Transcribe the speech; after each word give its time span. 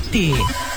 BT. 0.00 0.71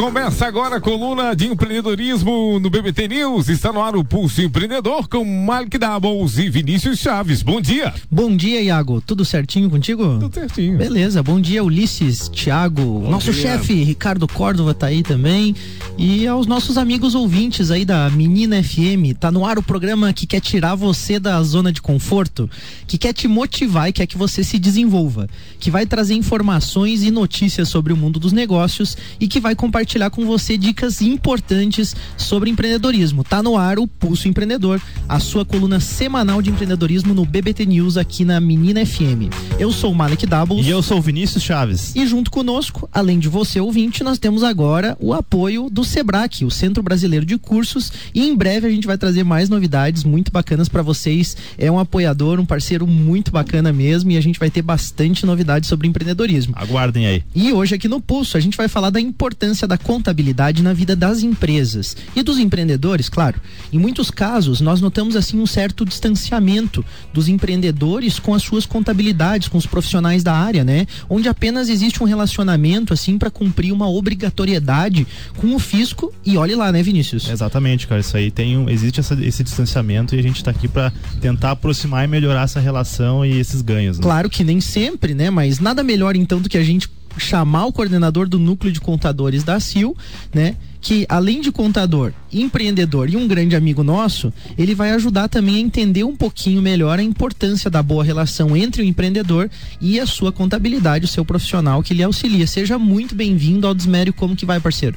Começa 0.00 0.46
agora 0.46 0.76
a 0.76 0.80
coluna 0.80 1.36
de 1.36 1.46
empreendedorismo 1.46 2.58
no 2.58 2.70
BBT 2.70 3.06
News. 3.06 3.50
Está 3.50 3.70
no 3.70 3.82
ar 3.82 3.94
o 3.94 4.02
Pulso 4.02 4.40
Empreendedor 4.40 5.06
com 5.06 5.22
Malik 5.22 5.76
Doubles 5.76 6.38
e 6.38 6.48
Vinícius 6.48 7.00
Chaves. 7.00 7.42
Bom 7.42 7.60
dia. 7.60 7.92
Bom 8.10 8.34
dia, 8.34 8.62
Iago. 8.62 9.02
Tudo 9.02 9.26
certinho 9.26 9.68
contigo? 9.68 10.16
Tudo 10.18 10.32
certinho. 10.32 10.78
Beleza. 10.78 11.22
Bom 11.22 11.38
dia, 11.38 11.62
Ulisses, 11.62 12.30
Thiago, 12.30 12.80
Bom 12.80 13.10
nosso 13.10 13.30
dia. 13.30 13.42
chefe 13.42 13.74
Ricardo 13.84 14.26
Córdova 14.26 14.72
tá 14.72 14.86
aí 14.86 15.02
também. 15.02 15.54
E 15.98 16.26
aos 16.26 16.46
nossos 16.46 16.78
amigos 16.78 17.14
ouvintes 17.14 17.70
aí 17.70 17.84
da 17.84 18.08
Menina 18.08 18.62
FM. 18.62 19.14
Tá 19.20 19.30
no 19.30 19.44
ar 19.44 19.58
o 19.58 19.62
programa 19.62 20.14
que 20.14 20.26
quer 20.26 20.40
tirar 20.40 20.76
você 20.76 21.20
da 21.20 21.42
zona 21.42 21.70
de 21.70 21.82
conforto, 21.82 22.48
que 22.86 22.96
quer 22.96 23.12
te 23.12 23.28
motivar 23.28 23.90
e 23.90 23.92
quer 23.92 24.06
que 24.06 24.16
você 24.16 24.42
se 24.42 24.58
desenvolva, 24.58 25.28
que 25.58 25.70
vai 25.70 25.84
trazer 25.84 26.14
informações 26.14 27.02
e 27.02 27.10
notícias 27.10 27.68
sobre 27.68 27.92
o 27.92 27.96
mundo 27.98 28.18
dos 28.18 28.32
negócios 28.32 28.96
e 29.20 29.28
que 29.28 29.38
vai 29.38 29.54
compartilhar 29.54 29.89
com 30.10 30.24
você 30.24 30.56
dicas 30.56 31.02
importantes 31.02 31.96
sobre 32.16 32.48
empreendedorismo. 32.48 33.24
Tá 33.24 33.42
no 33.42 33.56
ar 33.56 33.78
o 33.78 33.88
Pulso 33.88 34.28
Empreendedor, 34.28 34.80
a 35.08 35.18
sua 35.18 35.44
coluna 35.44 35.80
semanal 35.80 36.40
de 36.40 36.48
empreendedorismo 36.48 37.12
no 37.12 37.26
BBT 37.26 37.66
News 37.66 37.96
aqui 37.96 38.24
na 38.24 38.40
Menina 38.40 38.86
FM. 38.86 39.34
Eu 39.58 39.72
sou 39.72 39.90
o 39.90 39.94
Malek 39.94 40.26
Doubles. 40.26 40.64
E 40.64 40.70
eu 40.70 40.80
sou 40.80 40.98
o 40.98 41.02
Vinícius 41.02 41.42
Chaves. 41.42 41.94
E 41.96 42.06
junto 42.06 42.30
conosco, 42.30 42.88
além 42.92 43.18
de 43.18 43.28
você 43.28 43.58
ouvinte, 43.58 44.04
nós 44.04 44.18
temos 44.18 44.44
agora 44.44 44.96
o 45.00 45.12
apoio 45.12 45.68
do 45.68 45.82
Sebrae, 45.82 46.44
o 46.44 46.50
Centro 46.50 46.82
Brasileiro 46.82 47.26
de 47.26 47.36
Cursos, 47.36 47.92
e 48.14 48.28
em 48.28 48.36
breve 48.36 48.68
a 48.68 48.70
gente 48.70 48.86
vai 48.86 48.96
trazer 48.96 49.24
mais 49.24 49.48
novidades 49.48 50.04
muito 50.04 50.30
bacanas 50.30 50.68
para 50.68 50.82
vocês. 50.82 51.36
É 51.58 51.70
um 51.70 51.80
apoiador, 51.80 52.38
um 52.38 52.46
parceiro 52.46 52.86
muito 52.86 53.32
bacana 53.32 53.72
mesmo, 53.72 54.12
e 54.12 54.16
a 54.16 54.20
gente 54.20 54.38
vai 54.38 54.50
ter 54.50 54.62
bastante 54.62 55.26
novidades 55.26 55.68
sobre 55.68 55.88
empreendedorismo. 55.88 56.54
Aguardem 56.56 57.06
aí. 57.06 57.24
E 57.34 57.52
hoje 57.52 57.74
aqui 57.74 57.88
no 57.88 58.00
Pulso 58.00 58.36
a 58.36 58.40
gente 58.40 58.56
vai 58.56 58.68
falar 58.68 58.90
da 58.90 59.00
importância 59.00 59.66
da 59.66 59.79
contabilidade 59.82 60.62
na 60.62 60.72
vida 60.72 60.94
das 60.94 61.22
empresas 61.22 61.96
e 62.14 62.22
dos 62.22 62.38
empreendedores, 62.38 63.08
claro. 63.08 63.40
Em 63.72 63.78
muitos 63.78 64.10
casos, 64.10 64.60
nós 64.60 64.80
notamos 64.80 65.16
assim 65.16 65.38
um 65.40 65.46
certo 65.46 65.84
distanciamento 65.84 66.84
dos 67.12 67.28
empreendedores 67.28 68.18
com 68.18 68.34
as 68.34 68.42
suas 68.42 68.66
contabilidades, 68.66 69.48
com 69.48 69.58
os 69.58 69.66
profissionais 69.66 70.22
da 70.22 70.32
área, 70.34 70.64
né? 70.64 70.86
Onde 71.08 71.28
apenas 71.28 71.68
existe 71.68 72.02
um 72.02 72.06
relacionamento 72.06 72.92
assim 72.92 73.18
para 73.18 73.30
cumprir 73.30 73.72
uma 73.72 73.88
obrigatoriedade 73.88 75.06
com 75.36 75.54
o 75.54 75.58
fisco 75.58 76.12
e 76.24 76.36
olhe 76.36 76.54
lá, 76.54 76.70
né, 76.70 76.82
Vinícius? 76.82 77.28
Exatamente, 77.28 77.86
cara. 77.86 78.00
Isso 78.00 78.16
aí 78.16 78.30
tem 78.30 78.56
um, 78.56 78.68
existe 78.68 79.00
essa- 79.00 79.14
esse 79.24 79.42
distanciamento 79.42 80.14
e 80.14 80.18
a 80.18 80.22
gente 80.22 80.42
tá 80.42 80.50
aqui 80.50 80.68
para 80.68 80.92
tentar 81.20 81.52
aproximar 81.52 82.04
e 82.04 82.08
melhorar 82.08 82.42
essa 82.42 82.60
relação 82.60 83.24
e 83.24 83.38
esses 83.38 83.62
ganhos. 83.62 83.98
Né? 83.98 84.02
Claro 84.02 84.28
que 84.30 84.44
nem 84.44 84.60
sempre, 84.60 85.14
né? 85.14 85.30
Mas 85.30 85.58
nada 85.58 85.82
melhor 85.82 86.16
então 86.16 86.40
do 86.40 86.48
que 86.48 86.58
a 86.58 86.64
gente 86.64 86.88
chamar 87.18 87.66
o 87.66 87.72
coordenador 87.72 88.28
do 88.28 88.38
núcleo 88.38 88.72
de 88.72 88.80
contadores 88.80 89.44
da 89.44 89.58
CIL, 89.58 89.96
né? 90.32 90.56
Que 90.80 91.04
além 91.08 91.40
de 91.40 91.52
contador, 91.52 92.12
empreendedor 92.32 93.10
e 93.10 93.16
um 93.16 93.28
grande 93.28 93.54
amigo 93.54 93.82
nosso, 93.82 94.32
ele 94.56 94.74
vai 94.74 94.92
ajudar 94.92 95.28
também 95.28 95.56
a 95.56 95.60
entender 95.60 96.04
um 96.04 96.16
pouquinho 96.16 96.62
melhor 96.62 96.98
a 96.98 97.02
importância 97.02 97.70
da 97.70 97.82
boa 97.82 98.02
relação 98.02 98.56
entre 98.56 98.82
o 98.82 98.84
empreendedor 98.84 99.50
e 99.80 100.00
a 100.00 100.06
sua 100.06 100.32
contabilidade, 100.32 101.04
o 101.04 101.08
seu 101.08 101.24
profissional 101.24 101.82
que 101.82 101.94
lhe 101.94 102.02
auxilia. 102.02 102.46
Seja 102.46 102.78
muito 102.78 103.14
bem-vindo 103.14 103.66
ao 103.66 103.74
Desmério. 103.74 104.12
Como 104.12 104.34
que 104.36 104.46
vai, 104.46 104.58
parceiro? 104.60 104.96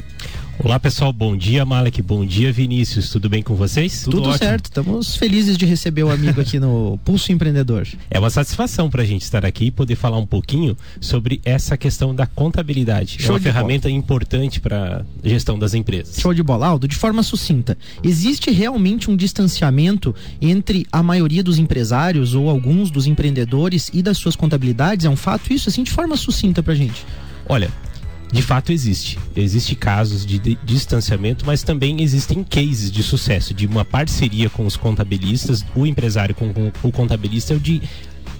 Olá 0.59 0.79
pessoal, 0.79 1.11
bom 1.11 1.35
dia 1.35 1.65
Malek, 1.65 2.01
bom 2.01 2.23
dia 2.23 2.53
Vinícius, 2.53 3.09
tudo 3.09 3.27
bem 3.27 3.41
com 3.41 3.55
vocês? 3.55 4.03
Tudo, 4.03 4.19
ótimo. 4.19 4.37
certo. 4.37 4.65
Estamos 4.65 5.15
felizes 5.15 5.57
de 5.57 5.65
receber 5.65 6.03
o 6.03 6.11
amigo 6.11 6.39
aqui 6.39 6.59
no 6.59 6.97
Pulso 7.03 7.31
Empreendedor. 7.31 7.87
É 8.09 8.19
uma 8.19 8.29
satisfação 8.29 8.89
para 8.89 9.01
a 9.01 9.05
gente 9.05 9.23
estar 9.23 9.43
aqui 9.45 9.65
e 9.65 9.71
poder 9.71 9.95
falar 9.95 10.17
um 10.17 10.25
pouquinho 10.25 10.77
sobre 11.01 11.41
essa 11.43 11.75
questão 11.75 12.13
da 12.13 12.27
contabilidade. 12.27 13.17
Show 13.19 13.31
é 13.31 13.33
uma 13.33 13.39
bola. 13.39 13.53
ferramenta 13.53 13.89
importante 13.89 14.61
para 14.61 15.03
a 15.23 15.27
gestão 15.27 15.57
das 15.57 15.72
empresas. 15.73 16.19
Show 16.19 16.33
de 16.33 16.43
bola, 16.43 16.67
Aldo. 16.67 16.87
De 16.87 16.95
forma 16.95 17.23
sucinta, 17.23 17.77
existe 18.03 18.51
realmente 18.51 19.09
um 19.09 19.15
distanciamento 19.15 20.13
entre 20.41 20.85
a 20.91 21.01
maioria 21.01 21.43
dos 21.43 21.57
empresários 21.57 22.33
ou 22.33 22.49
alguns 22.49 22.91
dos 22.91 23.07
empreendedores 23.07 23.89
e 23.93 24.01
das 24.01 24.17
suas 24.17 24.35
contabilidades? 24.35 25.05
É 25.05 25.09
um 25.09 25.15
fato 25.15 25.53
isso? 25.53 25.69
Assim, 25.69 25.83
de 25.83 25.91
forma 25.91 26.15
sucinta 26.15 26.61
pra 26.61 26.75
gente. 26.75 27.05
Olha, 27.47 27.71
de 28.33 28.41
fato 28.41 28.71
existe. 28.71 29.19
Existe 29.35 29.75
casos 29.75 30.25
de, 30.25 30.39
de 30.39 30.57
distanciamento, 30.65 31.45
mas 31.45 31.61
também 31.61 32.01
existem 32.01 32.43
cases 32.43 32.91
de 32.91 33.03
sucesso, 33.03 33.53
de 33.53 33.67
uma 33.67 33.85
parceria 33.85 34.49
com 34.49 34.65
os 34.65 34.75
contabilistas, 34.75 35.63
o 35.75 35.85
empresário 35.85 36.33
com, 36.33 36.51
com 36.51 36.71
o 36.81 36.91
contabilista, 36.91 37.55
de 37.57 37.81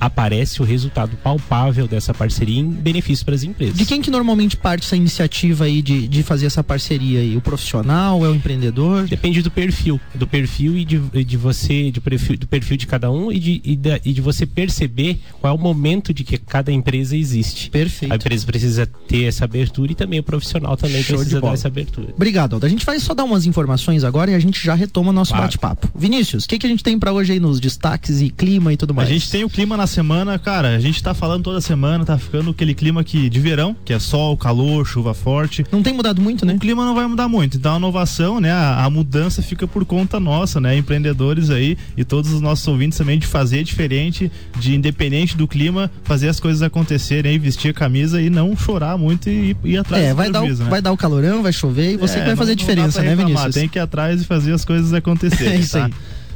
aparece 0.06 0.62
o 0.62 0.66
resultado 0.66 1.16
palpável 1.24 1.88
dessa 1.88 2.14
parceria 2.14 2.60
em 2.60 2.68
benefício 2.70 3.26
para 3.26 3.36
as 3.36 3.44
empresas. 3.44 3.78
De 3.78 3.86
quem 3.86 4.02
que 4.02 4.12
normalmente 4.12 4.58
parte 4.58 4.84
essa 4.86 4.96
iniciativa 4.96 5.66
aí 5.66 5.82
de, 5.82 6.08
de 6.08 6.24
fazer 6.24 6.46
essa 6.48 6.64
parceria 6.64 7.20
aí? 7.20 7.38
O 7.38 7.42
profissional, 7.42 8.26
é 8.26 8.30
o 8.30 8.36
empreendedor? 8.36 9.08
Depende 9.08 9.42
do 9.42 9.50
perfil, 9.50 10.00
do 10.14 10.28
perfil 10.28 10.78
e 10.78 10.84
de, 10.86 11.02
e 11.14 11.24
de 11.24 11.38
você, 11.38 11.90
de 11.92 12.02
perfil, 12.02 12.38
do 12.38 12.48
perfil 12.48 12.78
de 12.78 12.86
cada 12.88 13.10
um 13.12 13.32
e 13.32 13.40
de, 13.40 13.62
e, 13.64 13.76
da- 13.76 14.00
e 14.04 14.12
de 14.14 14.22
você 14.22 14.46
perceber 14.46 15.20
qual 15.40 15.54
é 15.56 15.58
o 15.58 15.60
momento 15.62 16.14
de 16.14 16.24
que 16.24 16.38
cada 16.38 16.72
empresa 16.72 17.16
existe. 17.16 17.70
Perfeito. 17.70 18.12
A 18.12 18.16
empresa 18.16 18.46
precisa 18.46 18.86
ter 19.08 19.24
essa 19.24 19.46
abertura 19.46 19.92
e 19.92 19.96
também 19.96 20.20
o 20.20 20.24
profissional 20.24 20.76
também 20.76 21.02
Show 21.04 21.18
precisa 21.18 21.40
dar 21.42 21.54
essa 21.54 21.68
abertura. 21.68 22.10
Obrigado, 22.16 22.54
Aldo. 22.54 22.66
A 22.66 22.70
gente 22.70 22.86
vai 22.86 23.00
só 23.00 23.14
dar 23.14 23.24
umas 23.24 23.46
informações 23.46 24.04
agora 24.04 24.32
e 24.32 24.36
a 24.36 24.40
gente 24.40 24.64
já 24.64 24.74
retoma 24.74 25.12
nosso 25.14 25.32
Claro. 25.32 25.46
bate-papo. 25.46 25.90
Vinícius, 25.96 26.44
o 26.44 26.48
que, 26.48 26.60
que 26.60 26.66
a 26.66 26.70
gente 26.70 26.84
tem 26.84 27.00
pra 27.00 27.12
hoje 27.14 27.34
aí 27.34 27.40
nos 27.40 27.60
destaques 27.60 28.22
e 28.22 28.30
clima 28.30 28.74
e 28.74 28.78
tudo 28.78 28.92
A 28.92 28.96
mais? 28.96 29.10
gente 29.10 29.30
tem 29.30 29.44
o 29.44 29.50
clima 29.50 29.78
na 29.78 29.88
semana, 29.94 30.38
cara. 30.40 30.76
A 30.76 30.80
gente 30.80 31.02
tá 31.02 31.14
falando 31.14 31.44
toda 31.44 31.62
semana, 31.62 32.04
tá 32.06 32.18
ficando 32.18 32.52
aquele 32.52 32.74
clima 32.74 33.04
que, 33.04 33.30
de 33.30 33.40
verão, 33.40 33.76
que 33.86 33.94
é 33.94 34.00
sol, 34.00 34.36
calor, 34.36 34.86
chuva 34.86 35.14
forte. 35.14 35.64
Não 35.72 35.82
tem 35.84 35.94
mudado 35.94 36.22
muito, 36.22 36.46
né? 36.46 36.54
O 36.54 36.60
clima 36.60 36.86
não 36.86 36.96
vai 36.96 37.06
mudar 37.08 37.28
muito, 37.28 37.58
então 37.58 37.76
a 37.76 37.78
inovação, 37.78 38.40
né, 38.40 38.52
a, 38.52 38.84
a 38.84 38.90
mudança 38.90 39.42
fica 39.42 39.68
por 39.68 39.86
conta 39.86 40.20
nossa, 40.20 40.60
né, 40.60 40.76
empreendedores 40.78 41.50
aí 41.50 41.78
e 41.96 42.04
todos 42.04 42.32
os 42.34 42.42
nossos 42.42 42.68
ouvintes 42.68 42.98
também 42.98 43.18
de 43.20 43.28
fazer 43.28 43.64
diferente, 43.64 44.32
de 44.60 44.76
independente 44.76 45.38
do 45.38 45.48
clima, 45.48 45.90
fazer 46.04 46.28
as 46.30 46.40
coisas 46.40 46.62
acontecerem, 46.62 47.38
vestir 47.40 47.70
a 47.72 47.74
camisa 47.74 48.22
e 48.22 48.30
não 48.30 48.56
chorar 48.56 48.98
muito 48.98 49.30
e 49.30 49.56
ir, 49.64 49.78
atrás 49.78 50.04
É, 50.04 50.14
vai 50.14 50.30
dar, 50.32 50.44
o, 50.44 50.48
né? 50.48 50.54
vai 50.70 50.82
dar 50.82 50.92
o 50.92 50.98
calorão, 50.98 51.42
vai 51.44 51.54
chover 51.54 51.94
e 51.94 51.98
você 51.98 52.14
É, 52.16 52.18
que 52.18 52.22
vai 52.22 52.30
não- 52.32 52.38
fazer 52.38 52.52
dá 52.56 52.60
diferença, 52.60 53.02
né, 53.02 53.10
reclamar, 53.10 53.28
Vinícius? 53.32 53.56
Tem 53.56 53.70
que 53.70 53.78
ir 53.78 53.82
atrás 53.82 54.22
e 54.22 54.26
fazer 54.26 54.54
as 54.54 54.66
coisas 54.66 54.94
acontecerem. 54.94 55.54
É 55.54 55.58
isso 55.58 55.74
tá? 55.78 55.86
aí. 55.86 55.94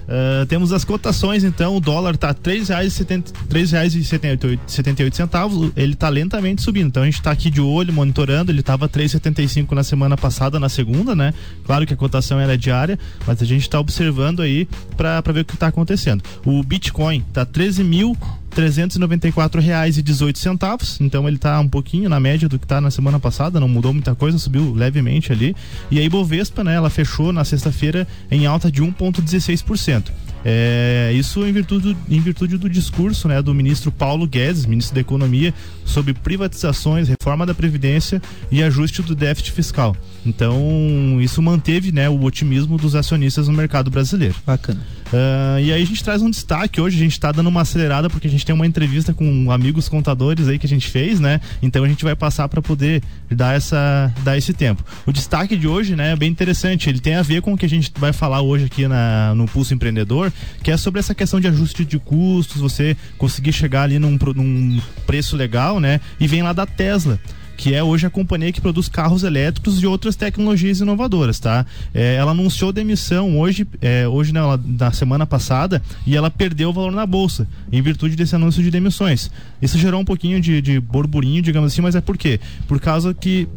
Ah, 0.07 0.45
temos 0.47 0.71
as 0.71 0.85
cotações, 0.85 1.43
então, 1.43 1.75
o 1.75 1.79
dólar 1.79 2.15
tá 2.15 2.27
R$ 2.29 2.35
3,78 2.35 5.13
centavos, 5.13 5.71
ele 5.75 5.95
tá 5.95 6.09
lentamente 6.09 6.61
subindo. 6.61 6.87
Então 6.87 7.01
a 7.03 7.05
gente 7.05 7.21
tá 7.21 7.31
aqui 7.31 7.49
de 7.49 7.59
olho, 7.59 7.91
monitorando, 7.91 8.51
ele 8.51 8.63
tava 8.63 8.87
3,75 8.87 9.73
na 9.73 9.83
semana 9.83 10.15
passada, 10.15 10.57
na 10.59 10.69
segunda, 10.69 11.15
né? 11.15 11.33
Claro 11.65 11.85
que 11.85 11.93
a 11.93 11.97
cotação 11.97 12.39
era 12.39 12.57
diária, 12.57 12.97
mas 13.25 13.41
a 13.41 13.45
gente 13.45 13.69
tá 13.69 13.77
observando 13.79 14.41
aí 14.41 14.67
para 14.95 15.21
ver 15.33 15.41
o 15.41 15.45
que 15.45 15.57
tá 15.57 15.67
acontecendo. 15.67 16.23
O 16.45 16.63
Bitcoin 16.63 17.25
tá 17.33 17.43
13 17.45 17.83
mil 17.83 18.15
394 18.57 19.61
reais 19.61 19.99
e 19.99 20.01
18 20.01 20.39
centavos, 20.39 20.99
então 20.99 21.27
ele 21.27 21.37
tá 21.37 21.59
um 21.59 21.69
pouquinho 21.69 22.09
na 22.09 22.19
média 22.19 22.49
do 22.49 22.57
que 22.57 22.65
tá 22.65 22.81
na 22.81 22.89
semana 22.89 23.19
passada, 23.19 23.59
não 23.59 23.67
mudou 23.67 23.93
muita 23.93 24.15
coisa, 24.15 24.39
subiu 24.39 24.73
levemente 24.73 25.31
ali. 25.31 25.55
E 25.91 25.99
aí 25.99 26.09
Bovespa, 26.09 26.63
né, 26.63 26.73
ela 26.73 26.89
fechou 26.89 27.31
na 27.31 27.45
sexta-feira 27.45 28.07
em 28.31 28.47
alta 28.47 28.71
de 28.71 28.81
1.16%. 28.81 30.05
É, 30.43 31.11
isso 31.13 31.45
em 31.45 31.51
virtude, 31.51 31.95
em 32.09 32.19
virtude 32.19 32.57
do 32.57 32.67
discurso 32.67 33.27
né, 33.27 33.43
do 33.43 33.53
ministro 33.53 33.91
Paulo 33.91 34.25
Guedes, 34.25 34.65
ministro 34.65 34.95
da 34.95 35.01
Economia, 35.01 35.53
sobre 35.85 36.15
privatizações, 36.15 37.07
reforma 37.07 37.45
da 37.45 37.53
Previdência 37.53 38.19
e 38.49 38.63
ajuste 38.63 39.03
do 39.03 39.13
déficit 39.13 39.51
fiscal. 39.51 39.95
Então, 40.25 41.19
isso 41.21 41.43
manteve 41.43 41.91
né, 41.91 42.09
o 42.09 42.23
otimismo 42.23 42.75
dos 42.75 42.95
acionistas 42.95 43.47
no 43.47 43.53
mercado 43.53 43.91
brasileiro. 43.91 44.35
Bacana. 44.43 44.81
Ah, 45.13 45.59
e 45.61 45.71
aí 45.71 45.81
a 45.81 45.85
gente 45.85 46.03
traz 46.03 46.21
um 46.21 46.29
destaque 46.29 46.81
hoje, 46.81 46.97
a 46.97 46.99
gente 46.99 47.19
tá 47.19 47.31
dando 47.31 47.47
uma 47.47 47.61
acelerada 47.61 48.09
porque 48.09 48.27
a 48.27 48.29
gente 48.29 48.45
tem 48.45 48.53
uma 48.53 48.65
entrevista 48.65 49.13
com 49.13 49.51
amigos 49.51 49.87
contadores 49.87 50.47
aí 50.47 50.59
que 50.59 50.65
a 50.65 50.69
gente 50.69 50.87
fez, 50.87 51.19
né? 51.19 51.39
Então 51.61 51.83
a 51.83 51.87
gente 51.87 52.03
vai 52.03 52.15
passar 52.15 52.47
para 52.49 52.61
poder 52.61 53.01
dar 53.29 53.55
essa 53.55 54.13
dar 54.23 54.37
esse 54.37 54.53
tempo. 54.53 54.83
O 55.05 55.11
destaque 55.11 55.55
de 55.55 55.67
hoje, 55.67 55.95
né, 55.95 56.11
é 56.11 56.15
bem 56.15 56.29
interessante, 56.29 56.89
ele 56.89 56.99
tem 56.99 57.15
a 57.15 57.21
ver 57.21 57.41
com 57.41 57.53
o 57.53 57.57
que 57.57 57.65
a 57.65 57.69
gente 57.69 57.91
vai 57.97 58.11
falar 58.11 58.41
hoje 58.41 58.65
aqui 58.65 58.87
na, 58.87 59.33
no 59.35 59.47
Pulso 59.47 59.73
Empreendedor, 59.73 60.31
que 60.63 60.71
é 60.71 60.77
sobre 60.77 60.99
essa 60.99 61.15
questão 61.15 61.39
de 61.39 61.47
ajuste 61.47 61.85
de 61.85 61.99
custos, 61.99 62.61
você 62.61 62.95
conseguir 63.17 63.53
chegar 63.53 63.83
ali 63.83 63.99
num, 63.99 64.17
num 64.35 64.81
preço 65.05 65.35
legal, 65.35 65.79
né? 65.79 66.01
E 66.19 66.27
vem 66.27 66.41
lá 66.41 66.53
da 66.53 66.65
Tesla 66.65 67.19
que 67.57 67.73
é 67.73 67.83
hoje 67.83 68.05
a 68.05 68.09
companhia 68.09 68.51
que 68.53 68.61
produz 68.61 68.87
carros 68.87 69.23
elétricos 69.23 69.81
e 69.81 69.87
outras 69.87 70.15
tecnologias 70.15 70.79
inovadoras, 70.79 71.39
tá? 71.39 71.65
É, 71.93 72.15
ela 72.15 72.31
anunciou 72.31 72.71
demissão 72.71 73.37
hoje, 73.39 73.67
é, 73.81 74.07
hoje 74.07 74.31
na, 74.31 74.57
na 74.57 74.91
semana 74.91 75.25
passada, 75.25 75.81
e 76.05 76.15
ela 76.15 76.29
perdeu 76.29 76.69
o 76.69 76.73
valor 76.73 76.91
na 76.91 77.05
bolsa, 77.05 77.47
em 77.71 77.81
virtude 77.81 78.15
desse 78.15 78.35
anúncio 78.35 78.61
de 78.61 78.69
demissões. 78.69 79.31
Isso 79.59 79.77
gerou 79.77 79.99
um 79.99 80.05
pouquinho 80.05 80.39
de, 80.39 80.61
de 80.61 80.79
burburinho, 80.79 81.41
digamos 81.41 81.73
assim, 81.73 81.81
mas 81.81 81.95
é 81.95 82.01
por 82.01 82.15
quê? 82.15 82.39
Por 82.67 82.79
causa 82.79 83.13
que 83.13 83.47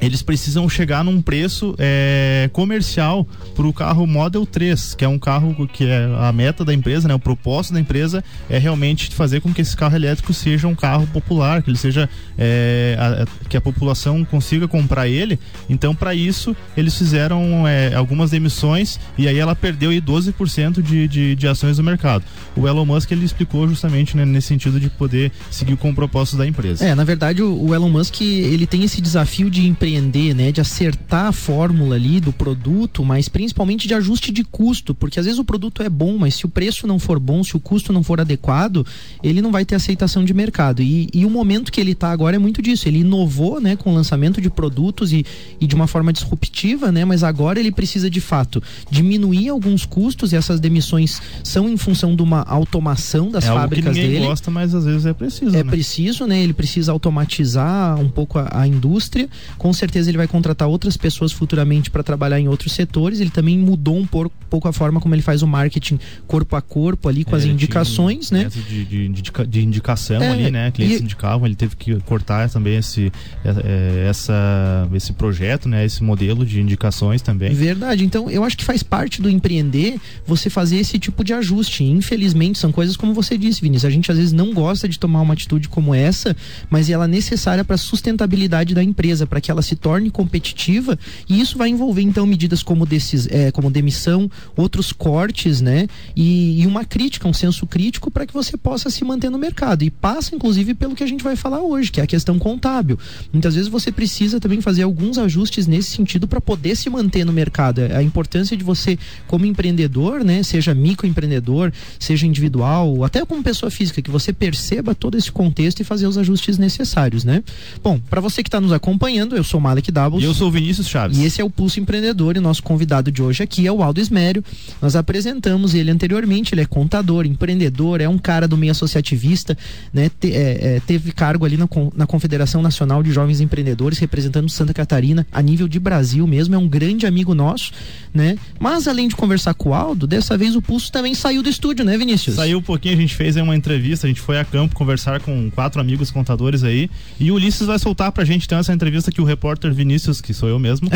eles 0.00 0.22
precisam 0.22 0.68
chegar 0.68 1.04
num 1.04 1.22
preço 1.22 1.74
é, 1.78 2.50
comercial 2.52 3.26
para 3.54 3.66
o 3.66 3.72
carro 3.72 4.06
Model 4.06 4.44
3, 4.44 4.94
que 4.94 5.04
é 5.04 5.08
um 5.08 5.18
carro 5.18 5.66
que 5.66 5.84
é 5.84 6.08
a 6.18 6.32
meta 6.32 6.64
da 6.64 6.74
empresa, 6.74 7.08
né? 7.08 7.14
O 7.14 7.18
propósito 7.18 7.74
da 7.74 7.80
empresa 7.80 8.22
é 8.50 8.58
realmente 8.58 9.14
fazer 9.14 9.40
com 9.40 9.52
que 9.52 9.62
esse 9.62 9.76
carro 9.76 9.96
elétrico 9.96 10.32
seja 10.32 10.68
um 10.68 10.74
carro 10.74 11.06
popular, 11.06 11.62
que 11.62 11.70
ele 11.70 11.78
seja 11.78 12.08
é, 12.36 12.96
a, 12.98 13.48
que 13.48 13.56
a 13.56 13.60
população 13.60 14.24
consiga 14.24 14.68
comprar 14.68 15.08
ele. 15.08 15.38
Então, 15.70 15.94
para 15.94 16.14
isso, 16.14 16.54
eles 16.76 16.96
fizeram 16.96 17.66
é, 17.66 17.94
algumas 17.94 18.32
emissões 18.32 19.00
e 19.16 19.26
aí 19.28 19.38
ela 19.38 19.54
perdeu 19.54 19.90
aí 19.90 20.00
12% 20.00 20.82
de, 20.82 21.08
de, 21.08 21.34
de 21.34 21.48
ações 21.48 21.78
no 21.78 21.84
mercado. 21.84 22.24
O 22.56 22.68
Elon 22.68 22.84
Musk 22.84 23.10
ele 23.10 23.24
explicou 23.24 23.68
justamente 23.68 24.16
né, 24.16 24.24
nesse 24.24 24.48
sentido 24.48 24.78
de 24.78 24.90
poder 24.90 25.32
seguir 25.50 25.76
com 25.76 25.90
o 25.90 25.94
propósito 25.94 26.36
da 26.36 26.46
empresa. 26.46 26.84
É, 26.84 26.94
na 26.94 27.04
verdade, 27.04 27.42
o, 27.42 27.68
o 27.68 27.74
Elon 27.74 27.88
Musk 27.88 28.20
ele 28.20 28.66
tem 28.66 28.82
esse 28.84 29.00
desafio 29.00 29.48
de 29.48 29.63
empreender, 29.66 30.34
né, 30.34 30.52
de 30.52 30.60
acertar 30.60 31.26
a 31.26 31.32
fórmula 31.32 31.96
ali 31.96 32.20
do 32.20 32.32
produto, 32.32 33.04
mas 33.04 33.28
principalmente 33.28 33.86
de 33.86 33.94
ajuste 33.94 34.32
de 34.32 34.44
custo, 34.44 34.94
porque 34.94 35.18
às 35.18 35.26
vezes 35.26 35.38
o 35.38 35.44
produto 35.44 35.82
é 35.82 35.88
bom, 35.88 36.16
mas 36.18 36.34
se 36.34 36.46
o 36.46 36.48
preço 36.48 36.86
não 36.86 36.98
for 36.98 37.18
bom, 37.18 37.42
se 37.42 37.56
o 37.56 37.60
custo 37.60 37.92
não 37.92 38.02
for 38.02 38.20
adequado, 38.20 38.86
ele 39.22 39.40
não 39.40 39.52
vai 39.52 39.64
ter 39.64 39.74
aceitação 39.74 40.24
de 40.24 40.34
mercado. 40.34 40.82
E, 40.82 41.08
e 41.12 41.24
o 41.24 41.30
momento 41.30 41.72
que 41.72 41.80
ele 41.80 41.92
está 41.92 42.10
agora 42.10 42.36
é 42.36 42.38
muito 42.38 42.62
disso. 42.62 42.88
Ele 42.88 42.98
inovou, 42.98 43.60
né, 43.60 43.76
com 43.76 43.90
o 43.90 43.94
lançamento 43.94 44.40
de 44.40 44.50
produtos 44.50 45.12
e, 45.12 45.24
e 45.60 45.66
de 45.66 45.74
uma 45.74 45.86
forma 45.86 46.12
disruptiva, 46.12 46.90
né, 46.90 47.04
mas 47.04 47.22
agora 47.22 47.58
ele 47.58 47.72
precisa 47.72 48.10
de 48.10 48.20
fato 48.20 48.62
diminuir 48.90 49.48
alguns 49.48 49.84
custos 49.84 50.32
e 50.32 50.36
essas 50.36 50.60
demissões 50.60 51.20
são 51.42 51.68
em 51.68 51.76
função 51.76 52.14
de 52.14 52.22
uma 52.22 52.42
automação 52.42 53.30
das 53.30 53.44
é 53.44 53.48
fábricas 53.48 53.94
dele. 53.94 54.26
gosta, 54.26 54.50
mas 54.50 54.74
às 54.74 54.84
vezes 54.84 55.06
é 55.06 55.12
preciso. 55.12 55.56
É 55.56 55.62
né? 55.62 55.70
preciso, 55.70 56.26
né? 56.26 56.42
Ele 56.42 56.52
precisa 56.52 56.92
automatizar 56.92 57.98
um 58.00 58.08
pouco 58.08 58.38
a, 58.38 58.48
a 58.60 58.66
indústria. 58.66 59.28
Com 59.58 59.72
certeza 59.72 60.10
ele 60.10 60.18
vai 60.18 60.26
contratar 60.28 60.68
outras 60.68 60.96
pessoas 60.96 61.32
futuramente 61.32 61.90
para 61.90 62.02
trabalhar 62.02 62.38
em 62.40 62.48
outros 62.48 62.72
setores. 62.72 63.20
Ele 63.20 63.30
também 63.30 63.58
mudou 63.58 63.96
um 63.98 64.06
por, 64.06 64.30
pouco 64.50 64.68
a 64.68 64.72
forma 64.72 65.00
como 65.00 65.14
ele 65.14 65.22
faz 65.22 65.42
o 65.42 65.46
marketing 65.46 65.98
corpo 66.26 66.56
a 66.56 66.62
corpo 66.62 67.08
ali 67.08 67.24
com 67.24 67.34
É, 67.34 67.38
as 67.38 67.44
indicações, 67.44 68.30
um 68.30 68.36
né? 68.36 68.48
De, 68.68 68.84
de, 68.84 69.46
de 69.46 69.62
indicação 69.62 70.22
É, 70.22 70.30
ali, 70.30 70.50
né? 70.50 70.70
Clientes 70.70 71.00
e- 71.00 71.02
indicavam, 71.02 71.46
ele 71.46 71.56
teve 71.56 71.76
que 71.76 71.94
cortar 72.00 72.48
também 72.50 72.76
esse, 72.76 73.12
é, 73.44 74.06
essa, 74.08 74.88
esse 74.94 75.12
projeto, 75.12 75.68
né? 75.68 75.84
Esse 75.84 76.02
modelo 76.02 76.44
de 76.44 76.60
indicações 76.60 77.22
também. 77.22 77.54
Verdade. 77.54 78.04
Então, 78.04 78.30
eu 78.30 78.44
acho 78.44 78.56
que 78.56 78.64
faz 78.64 78.82
parte 78.82 79.20
do 79.22 79.30
empreender 79.30 79.98
você 80.26 80.50
fazer 80.50 80.76
esse 80.78 80.98
tipo 80.98 81.22
de 81.24 81.32
ajuste. 81.32 81.84
Infelizmente, 81.84 82.58
são 82.58 82.72
coisas 82.72 82.96
como 82.96 83.14
você 83.14 83.36
disse, 83.38 83.60
Vinícius. 83.60 83.84
A 83.84 83.90
gente 83.90 84.10
às 84.10 84.16
vezes 84.18 84.32
não 84.32 84.52
gosta 84.52 84.88
de 84.88 84.98
tomar 84.98 85.20
uma 85.20 85.34
atitude 85.34 85.68
como 85.68 85.94
essa, 85.94 86.36
mas 86.70 86.90
ela 86.90 87.04
é 87.04 87.08
necessária 87.08 87.64
para 87.64 87.74
a 87.74 87.78
sustentabilidade 87.78 88.74
da 88.74 88.82
empresa, 88.82 89.26
para 89.26 89.40
que 89.44 89.50
ela 89.50 89.60
se 89.60 89.76
torne 89.76 90.10
competitiva. 90.10 90.98
E 91.28 91.38
isso 91.38 91.58
vai 91.58 91.68
envolver, 91.68 92.00
então, 92.00 92.26
medidas 92.26 92.62
como, 92.62 92.86
desses, 92.86 93.28
é, 93.30 93.52
como 93.52 93.70
demissão, 93.70 94.30
outros 94.56 94.90
cortes, 94.90 95.60
né? 95.60 95.86
E, 96.16 96.62
e 96.62 96.66
uma 96.66 96.84
crítica, 96.84 97.28
um 97.28 97.32
senso 97.32 97.66
crítico 97.66 98.10
para 98.10 98.26
que 98.26 98.32
você 98.32 98.56
possa 98.56 98.88
se 98.88 99.04
manter 99.04 99.30
no 99.30 99.38
mercado. 99.38 99.82
E 99.82 99.90
passa, 99.90 100.34
inclusive, 100.34 100.72
pelo 100.72 100.94
que 100.94 101.04
a 101.04 101.06
gente 101.06 101.22
vai 101.22 101.36
falar 101.36 101.60
hoje, 101.60 101.92
que 101.92 102.00
é 102.00 102.04
a 102.04 102.06
questão 102.06 102.38
contábil. 102.38 102.98
Muitas 103.32 103.54
vezes 103.54 103.68
você 103.68 103.92
precisa 103.92 104.40
também 104.40 104.62
fazer 104.62 104.82
alguns 104.82 105.18
ajustes 105.18 105.66
nesse 105.66 105.90
sentido 105.90 106.26
para 106.26 106.40
poder 106.40 106.74
se 106.74 106.88
manter 106.88 107.24
no 107.26 107.32
mercado. 107.32 107.82
A 107.82 108.02
importância 108.02 108.56
de 108.56 108.64
você, 108.64 108.98
como 109.26 109.44
empreendedor, 109.44 110.24
né, 110.24 110.42
seja 110.42 110.74
microempreendedor, 110.74 111.70
seja 111.98 112.26
individual, 112.26 113.04
até 113.04 113.24
como 113.26 113.42
pessoa 113.42 113.70
física, 113.70 114.00
que 114.00 114.10
você 114.10 114.32
perceba 114.32 114.94
todo 114.94 115.18
esse 115.18 115.30
contexto 115.30 115.80
e 115.80 115.84
fazer 115.84 116.06
os 116.06 116.16
ajustes 116.16 116.56
necessários, 116.56 117.24
né? 117.24 117.42
Bom, 117.82 118.00
para 118.08 118.20
você 118.20 118.42
que 118.42 118.48
está 118.48 118.60
nos 118.60 118.72
acompanhando, 118.72 119.33
eu 119.36 119.44
sou 119.44 119.60
Malek 119.60 119.90
Doubles. 119.92 120.22
E 120.22 120.26
eu 120.26 120.34
sou 120.34 120.48
o 120.48 120.50
Vinícius 120.50 120.88
Chaves. 120.88 121.18
E 121.18 121.24
esse 121.24 121.40
é 121.40 121.44
o 121.44 121.50
Pulso 121.50 121.80
Empreendedor 121.80 122.36
e 122.36 122.40
nosso 122.40 122.62
convidado 122.62 123.10
de 123.10 123.22
hoje 123.22 123.42
aqui 123.42 123.66
é 123.66 123.72
o 123.72 123.82
Aldo 123.82 124.00
Esmério. 124.00 124.44
Nós 124.80 124.96
apresentamos 124.96 125.74
ele 125.74 125.90
anteriormente, 125.90 126.54
ele 126.54 126.60
é 126.62 126.66
contador, 126.66 127.26
empreendedor, 127.26 128.00
é 128.00 128.08
um 128.08 128.18
cara 128.18 128.46
do 128.48 128.56
meio 128.56 128.72
associativista, 128.72 129.56
né? 129.92 130.10
Te- 130.20 130.32
é, 130.32 130.76
é, 130.76 130.80
teve 130.86 131.12
cargo 131.12 131.44
ali 131.44 131.56
na, 131.56 131.68
na 131.96 132.06
Confederação 132.06 132.62
Nacional 132.62 133.02
de 133.02 133.12
Jovens 133.12 133.40
Empreendedores, 133.40 133.98
representando 133.98 134.48
Santa 134.48 134.72
Catarina 134.74 135.26
a 135.32 135.42
nível 135.42 135.66
de 135.68 135.78
Brasil 135.78 136.26
mesmo, 136.26 136.54
é 136.54 136.58
um 136.58 136.68
grande 136.68 137.06
amigo 137.06 137.34
nosso, 137.34 137.72
né? 138.12 138.36
Mas 138.58 138.86
além 138.88 139.08
de 139.08 139.16
conversar 139.16 139.54
com 139.54 139.70
o 139.70 139.74
Aldo, 139.74 140.06
dessa 140.06 140.36
vez 140.36 140.54
o 140.56 140.62
Pulso 140.62 140.90
também 140.92 141.14
saiu 141.14 141.42
do 141.42 141.48
estúdio, 141.48 141.84
né, 141.84 141.96
Vinícius? 141.98 142.36
Saiu 142.36 142.58
um 142.58 142.62
pouquinho, 142.62 142.94
a 142.94 143.00
gente 143.00 143.14
fez 143.14 143.36
uma 143.36 143.56
entrevista, 143.56 144.06
a 144.06 144.08
gente 144.08 144.20
foi 144.20 144.38
a 144.38 144.44
campo 144.44 144.74
conversar 144.74 145.20
com 145.20 145.50
quatro 145.50 145.80
amigos 145.80 146.10
contadores 146.10 146.62
aí. 146.62 146.88
E 147.18 147.30
o 147.30 147.34
Ulisses 147.34 147.66
vai 147.66 147.78
soltar 147.78 148.12
pra 148.12 148.24
gente 148.24 148.44
então 148.46 148.58
essa 148.58 148.72
entrevista 148.72 149.10
que 149.10 149.20
o 149.20 149.23
repórter 149.24 149.72
Vinícius, 149.72 150.20
que 150.20 150.32
sou 150.32 150.48
eu 150.48 150.58
mesmo, 150.58 150.88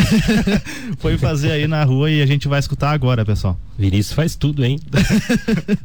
foi 0.99 1.17
fazer 1.17 1.51
aí 1.51 1.67
na 1.67 1.83
rua 1.83 2.09
e 2.09 2.21
a 2.21 2.25
gente 2.25 2.47
vai 2.47 2.59
escutar 2.59 2.91
agora, 2.91 3.25
pessoal. 3.25 3.59
Vinícius 3.77 4.13
faz 4.13 4.35
tudo, 4.35 4.63
hein? 4.63 4.79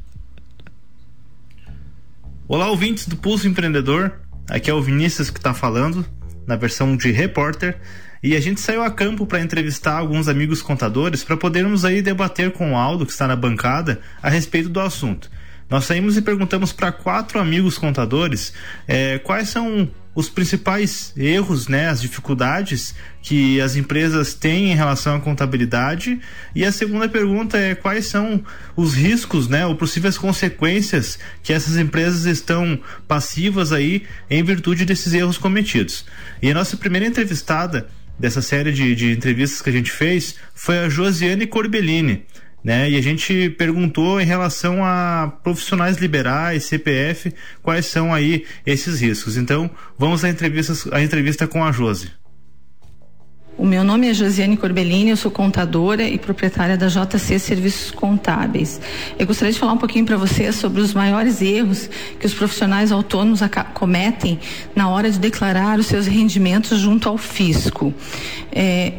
Olá, 2.46 2.70
ouvintes 2.70 3.08
do 3.08 3.16
Pulso 3.16 3.48
Empreendedor. 3.48 4.12
Aqui 4.48 4.70
é 4.70 4.74
o 4.74 4.82
Vinícius 4.82 5.30
que 5.30 5.38
está 5.38 5.54
falando, 5.54 6.04
na 6.46 6.56
versão 6.56 6.96
de 6.96 7.10
repórter. 7.10 7.78
E 8.22 8.36
a 8.36 8.40
gente 8.40 8.60
saiu 8.60 8.82
a 8.82 8.90
campo 8.90 9.26
para 9.26 9.40
entrevistar 9.40 9.98
alguns 9.98 10.28
amigos 10.28 10.62
contadores 10.62 11.24
para 11.24 11.36
podermos 11.36 11.84
aí 11.84 12.00
debater 12.00 12.52
com 12.52 12.72
o 12.72 12.76
Aldo, 12.76 13.04
que 13.04 13.12
está 13.12 13.26
na 13.26 13.36
bancada, 13.36 14.00
a 14.22 14.30
respeito 14.30 14.68
do 14.68 14.80
assunto. 14.80 15.30
Nós 15.68 15.84
saímos 15.84 16.16
e 16.16 16.22
perguntamos 16.22 16.72
para 16.72 16.92
quatro 16.92 17.38
amigos 17.38 17.78
contadores 17.78 18.52
eh, 18.86 19.18
quais 19.18 19.48
são 19.48 19.88
os 20.14 20.28
principais 20.28 21.12
erros, 21.16 21.66
né, 21.66 21.88
as 21.88 22.00
dificuldades 22.00 22.94
que 23.20 23.60
as 23.60 23.74
empresas 23.74 24.34
têm 24.34 24.70
em 24.70 24.74
relação 24.74 25.16
à 25.16 25.20
contabilidade. 25.20 26.20
E 26.54 26.64
a 26.64 26.70
segunda 26.70 27.08
pergunta 27.08 27.58
é 27.58 27.74
quais 27.74 28.06
são 28.06 28.44
os 28.76 28.94
riscos, 28.94 29.48
né, 29.48 29.66
ou 29.66 29.74
possíveis 29.74 30.16
consequências 30.16 31.18
que 31.42 31.52
essas 31.52 31.76
empresas 31.76 32.26
estão 32.26 32.78
passivas 33.08 33.72
aí 33.72 34.04
em 34.30 34.42
virtude 34.42 34.84
desses 34.84 35.12
erros 35.12 35.38
cometidos. 35.38 36.04
E 36.40 36.50
a 36.50 36.54
nossa 36.54 36.76
primeira 36.76 37.06
entrevistada 37.06 37.88
dessa 38.18 38.40
série 38.40 38.72
de, 38.72 38.94
de 38.94 39.10
entrevistas 39.10 39.60
que 39.60 39.70
a 39.70 39.72
gente 39.72 39.90
fez 39.90 40.36
foi 40.54 40.78
a 40.78 40.88
Josiane 40.88 41.46
Corbellini 41.46 42.24
né? 42.64 42.90
E 42.90 42.96
a 42.96 43.02
gente 43.02 43.50
perguntou 43.50 44.18
em 44.18 44.24
relação 44.24 44.82
a 44.82 45.30
profissionais 45.42 45.98
liberais, 45.98 46.64
CPF, 46.64 47.34
quais 47.62 47.84
são 47.84 48.14
aí 48.14 48.46
esses 48.64 49.00
riscos. 49.00 49.36
Então, 49.36 49.70
vamos 49.98 50.24
à 50.24 50.30
entrevista, 50.30 50.72
à 50.96 51.02
entrevista 51.02 51.46
com 51.46 51.62
a 51.62 51.70
Josi. 51.70 52.10
O 53.56 53.64
meu 53.64 53.84
nome 53.84 54.08
é 54.08 54.14
Josiane 54.14 54.56
Corbellini, 54.56 55.10
eu 55.10 55.16
sou 55.16 55.30
contadora 55.30 56.02
e 56.02 56.18
proprietária 56.18 56.76
da 56.76 56.88
JC 56.88 57.38
Serviços 57.38 57.92
Contábeis. 57.92 58.80
Eu 59.16 59.28
gostaria 59.28 59.52
de 59.52 59.58
falar 59.60 59.74
um 59.74 59.78
pouquinho 59.78 60.04
para 60.04 60.16
vocês 60.16 60.56
sobre 60.56 60.80
os 60.80 60.92
maiores 60.92 61.40
erros 61.40 61.88
que 62.18 62.26
os 62.26 62.34
profissionais 62.34 62.90
autônomos 62.90 63.40
cometem 63.72 64.40
na 64.74 64.88
hora 64.88 65.08
de 65.08 65.20
declarar 65.20 65.78
os 65.78 65.86
seus 65.86 66.08
rendimentos 66.08 66.80
junto 66.80 67.08
ao 67.08 67.16
fisco. 67.16 67.94
É, 68.50 68.92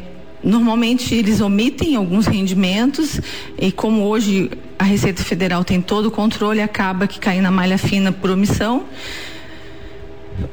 Normalmente 0.45 1.15
eles 1.15 1.41
omitem 1.41 1.95
alguns 1.95 2.27
rendimentos 2.27 3.19
e 3.57 3.71
como 3.71 4.03
hoje 4.03 4.51
a 4.77 4.83
Receita 4.83 5.23
Federal 5.23 5.63
tem 5.63 5.81
todo 5.81 6.05
o 6.05 6.11
controle, 6.11 6.61
acaba 6.61 7.07
que 7.07 7.19
cai 7.19 7.41
na 7.41 7.49
malha 7.49 7.79
fina 7.79 8.11
por 8.11 8.29
omissão. 8.29 8.85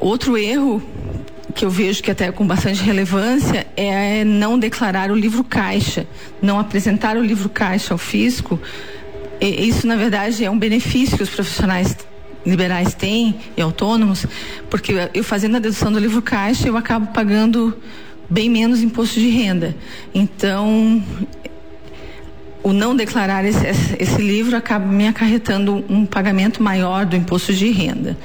Outro 0.00 0.38
erro 0.38 0.82
que 1.54 1.66
eu 1.66 1.68
vejo 1.68 2.02
que 2.02 2.10
até 2.10 2.28
é 2.28 2.32
com 2.32 2.46
bastante 2.46 2.82
relevância 2.82 3.66
é 3.76 4.24
não 4.24 4.58
declarar 4.58 5.10
o 5.10 5.14
livro 5.14 5.44
caixa, 5.44 6.06
não 6.40 6.58
apresentar 6.58 7.18
o 7.18 7.22
livro 7.22 7.50
caixa 7.50 7.92
ao 7.92 7.98
fisco. 7.98 8.58
E 9.38 9.68
isso 9.68 9.86
na 9.86 9.96
verdade 9.96 10.42
é 10.42 10.50
um 10.50 10.58
benefício 10.58 11.18
que 11.18 11.22
os 11.22 11.28
profissionais 11.28 11.94
liberais 12.46 12.94
têm 12.94 13.36
e 13.58 13.60
autônomos, 13.60 14.26
porque 14.70 14.94
eu 15.12 15.22
fazendo 15.22 15.56
a 15.56 15.60
dedução 15.60 15.92
do 15.92 15.98
livro 15.98 16.22
caixa 16.22 16.66
eu 16.66 16.78
acabo 16.78 17.08
pagando 17.08 17.76
bem 18.32 18.48
menos 18.48 18.82
imposto 18.82 19.20
de 19.20 19.28
renda. 19.28 19.76
Então, 20.14 21.02
o 22.62 22.72
não 22.72 22.96
declarar 22.96 23.44
esse, 23.44 23.66
esse, 23.98 24.22
livro 24.22 24.56
acaba 24.56 24.86
me 24.86 25.06
acarretando 25.06 25.84
um 25.88 26.06
pagamento 26.06 26.62
maior 26.62 27.04
do 27.04 27.14
imposto 27.14 27.52
de 27.52 27.70
renda. 27.70 28.16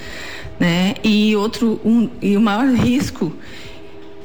Né? 0.58 0.96
E 1.04 1.36
outro, 1.36 1.80
um, 1.84 2.10
e 2.22 2.38
o 2.38 2.42
maior 2.42 2.68
risco 2.74 3.34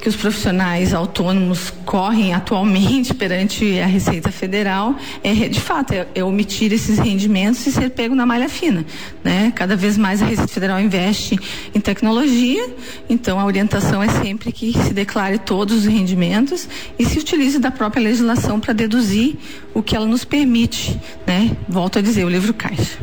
que 0.03 0.09
os 0.09 0.17
profissionais 0.17 0.93
autônomos 0.93 1.73
correm 1.87 2.35
atualmente 2.35 3.15
perante 3.15 3.79
a 3.79 3.87
Receita 3.87 4.33
Federal 4.33 4.97
é, 5.23 5.33
de 5.33 5.61
fato, 5.61 5.93
é, 5.93 6.09
é, 6.13 6.25
omitir 6.25 6.73
esses 6.73 6.99
rendimentos 6.99 7.65
e 7.69 7.71
ser 7.71 7.89
pego 7.91 8.13
na 8.13 8.27
malha 8.27 8.49
fina, 8.49 8.85
né? 9.23 9.53
Cada 9.55 9.77
vez 9.77 9.97
mais 9.97 10.21
a 10.21 10.25
Receita 10.25 10.53
Federal 10.53 10.81
investe 10.81 11.39
em 11.73 11.79
tecnologia, 11.79 12.69
então 13.09 13.39
a 13.39 13.47
orientação 13.47 14.03
é 14.03 14.09
sempre 14.09 14.51
que 14.51 14.73
se 14.73 14.93
declare 14.93 15.39
todos 15.39 15.79
os 15.79 15.85
rendimentos 15.85 16.69
e 16.99 17.05
se 17.05 17.21
utilize 17.21 17.61
da 17.61 17.71
própria 17.71 18.03
legislação 18.03 18.59
para 18.59 18.73
deduzir 18.73 19.37
o 19.73 19.85
que 19.85 19.95
ela 19.95 20.07
nos 20.07 20.25
permite, 20.25 20.99
né? 21.25 21.57
Volto 21.69 22.01
a 22.01 22.03
dizer, 22.03 22.25
o 22.25 22.29
livro 22.29 22.53
caixa. 22.53 22.99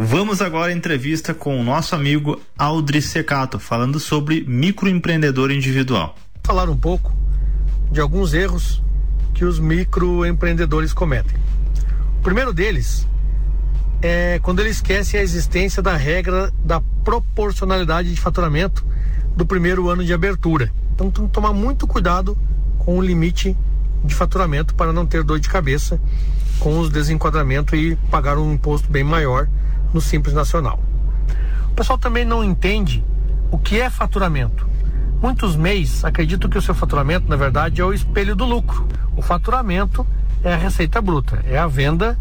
Vamos 0.00 0.40
agora 0.40 0.70
à 0.70 0.72
entrevista 0.72 1.34
com 1.34 1.60
o 1.60 1.64
nosso 1.64 1.92
amigo 1.92 2.40
Aldri 2.56 3.02
Secato, 3.02 3.58
falando 3.58 3.98
sobre 3.98 4.44
microempreendedor 4.46 5.50
individual. 5.50 6.14
falar 6.44 6.70
um 6.70 6.76
pouco 6.76 7.12
de 7.90 8.00
alguns 8.00 8.32
erros 8.32 8.80
que 9.34 9.44
os 9.44 9.58
microempreendedores 9.58 10.92
cometem. 10.92 11.36
O 12.20 12.22
primeiro 12.22 12.52
deles 12.52 13.08
é 14.00 14.38
quando 14.40 14.60
ele 14.60 14.70
esquece 14.70 15.16
a 15.16 15.20
existência 15.20 15.82
da 15.82 15.96
regra 15.96 16.52
da 16.64 16.80
proporcionalidade 17.02 18.14
de 18.14 18.20
faturamento 18.20 18.86
do 19.36 19.44
primeiro 19.44 19.88
ano 19.88 20.04
de 20.04 20.14
abertura. 20.14 20.72
Então 20.94 21.10
tem 21.10 21.26
que 21.26 21.32
tomar 21.32 21.52
muito 21.52 21.88
cuidado 21.88 22.38
com 22.78 22.96
o 22.98 23.02
limite 23.02 23.56
de 24.04 24.14
faturamento 24.14 24.76
para 24.76 24.92
não 24.92 25.04
ter 25.04 25.24
dor 25.24 25.40
de 25.40 25.48
cabeça 25.48 26.00
com 26.60 26.78
os 26.78 26.88
desenquadramentos 26.88 27.76
e 27.76 27.98
pagar 28.12 28.38
um 28.38 28.52
imposto 28.52 28.88
bem 28.88 29.02
maior 29.02 29.48
no 29.92 30.00
Simples 30.00 30.34
Nacional. 30.34 30.80
O 31.70 31.74
pessoal 31.74 31.98
também 31.98 32.24
não 32.24 32.42
entende 32.42 33.04
o 33.50 33.58
que 33.58 33.80
é 33.80 33.88
faturamento. 33.88 34.68
Muitos 35.20 35.56
MEIs 35.56 36.04
acreditam 36.04 36.48
que 36.48 36.58
o 36.58 36.62
seu 36.62 36.74
faturamento, 36.74 37.28
na 37.28 37.36
verdade, 37.36 37.80
é 37.80 37.84
o 37.84 37.92
espelho 37.92 38.36
do 38.36 38.44
lucro. 38.44 38.86
O 39.16 39.22
faturamento 39.22 40.06
é 40.44 40.54
a 40.54 40.56
receita 40.56 41.00
bruta, 41.00 41.42
é 41.46 41.58
a 41.58 41.66
venda 41.66 42.16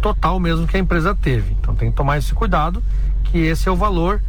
total 0.00 0.38
mesmo 0.40 0.66
que 0.66 0.76
a 0.76 0.80
empresa 0.80 1.14
teve. 1.14 1.56
Então 1.60 1.74
tem 1.74 1.90
que 1.90 1.96
tomar 1.96 2.18
esse 2.18 2.32
cuidado, 2.32 2.82
que 3.24 3.38
esse 3.38 3.68
é 3.68 3.72
o 3.72 3.76
valor 3.76 4.22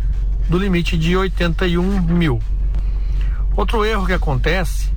do 0.49 0.57
limite 0.57 0.97
de 0.97 1.15
81 1.15 2.01
mil. 2.01 2.41
Outro 3.55 3.85
erro 3.85 4.05
que 4.05 4.13
acontece 4.13 4.91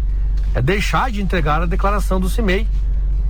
é 0.55 0.63
deixar 0.63 1.11
de 1.11 1.23
entregar 1.23 1.63
a 1.63 1.67
declaração 1.67 2.21
do 2.21 2.29
CIMEI 2.29 2.67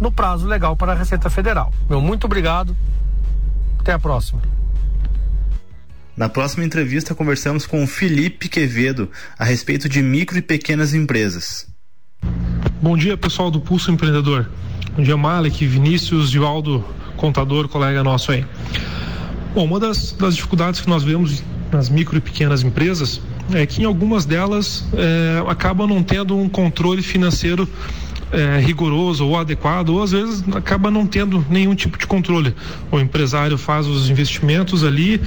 no 0.00 0.10
prazo 0.10 0.46
legal 0.46 0.76
para 0.76 0.92
a 0.92 0.94
Receita 0.94 1.30
Federal. 1.30 1.72
Meu 1.88 2.00
muito 2.00 2.24
obrigado. 2.24 2.76
Até 3.82 3.92
a 3.92 3.98
próxima. 3.98 4.40
Na 6.16 6.28
próxima 6.28 6.64
entrevista 6.64 7.16
conversamos 7.16 7.66
com 7.66 7.82
o 7.82 7.86
Felipe 7.86 8.48
Quevedo 8.48 9.10
a 9.36 9.44
respeito 9.44 9.88
de 9.88 10.00
micro 10.00 10.38
e 10.38 10.42
pequenas 10.42 10.94
empresas. 10.94 11.66
Bom 12.80 12.96
dia, 12.96 13.16
pessoal 13.16 13.50
do 13.50 13.60
Pulso 13.60 13.90
Empreendedor. 13.90 14.48
Bom 14.96 15.02
dia, 15.02 15.16
Malek, 15.16 15.66
Vinícius, 15.66 16.30
Givaldo, 16.30 16.84
contador, 17.16 17.66
colega 17.66 18.04
nosso 18.04 18.30
aí. 18.30 18.46
Bom, 19.52 19.64
uma 19.64 19.80
das, 19.80 20.12
das 20.12 20.36
dificuldades 20.36 20.80
que 20.80 20.88
nós 20.88 21.02
vemos 21.02 21.42
nas 21.72 21.88
micro 21.88 22.16
e 22.16 22.20
pequenas 22.20 22.62
empresas 22.62 23.20
é 23.52 23.66
que 23.66 23.82
em 23.82 23.84
algumas 23.84 24.24
delas 24.24 24.84
é, 24.92 25.42
acabam 25.50 25.88
não 25.88 26.04
tendo 26.04 26.36
um 26.36 26.48
controle 26.48 27.02
financeiro 27.02 27.68
é, 28.32 28.58
rigoroso 28.58 29.26
ou 29.26 29.36
adequado, 29.36 29.90
ou 29.90 30.02
às 30.02 30.12
vezes 30.12 30.44
acaba 30.54 30.90
não 30.90 31.06
tendo 31.06 31.44
nenhum 31.50 31.74
tipo 31.74 31.98
de 31.98 32.06
controle. 32.06 32.54
O 32.90 32.98
empresário 32.98 33.58
faz 33.58 33.86
os 33.86 34.08
investimentos 34.08 34.84
ali, 34.84 35.20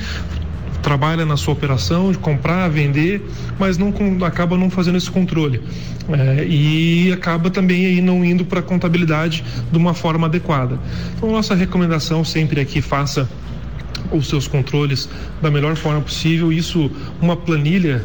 trabalha 0.82 1.26
na 1.26 1.38
sua 1.38 1.54
operação 1.54 2.12
de 2.12 2.18
comprar, 2.18 2.68
vender, 2.70 3.22
mas 3.58 3.78
não 3.78 3.94
acaba 4.24 4.58
não 4.58 4.70
fazendo 4.70 4.98
esse 4.98 5.10
controle 5.10 5.62
é, 6.10 6.46
e 6.46 7.12
acaba 7.12 7.50
também 7.50 7.86
aí 7.86 8.02
não 8.02 8.24
indo 8.24 8.46
para 8.46 8.60
a 8.60 8.64
contabilidade 8.64 9.44
de 9.72 9.78
uma 9.78 9.94
forma 9.94 10.28
adequada. 10.28 10.80
Então 11.16 11.32
nossa 11.32 11.56
recomendação 11.56 12.24
sempre 12.24 12.62
é 12.62 12.66
que 12.66 12.82
faça 12.82 13.28
os 14.12 14.28
seus 14.28 14.48
controles 14.48 15.10
da 15.42 15.50
melhor 15.50 15.76
forma 15.76 16.02
possível. 16.02 16.52
Isso, 16.52 16.92
uma 17.20 17.36
planilha 17.36 18.04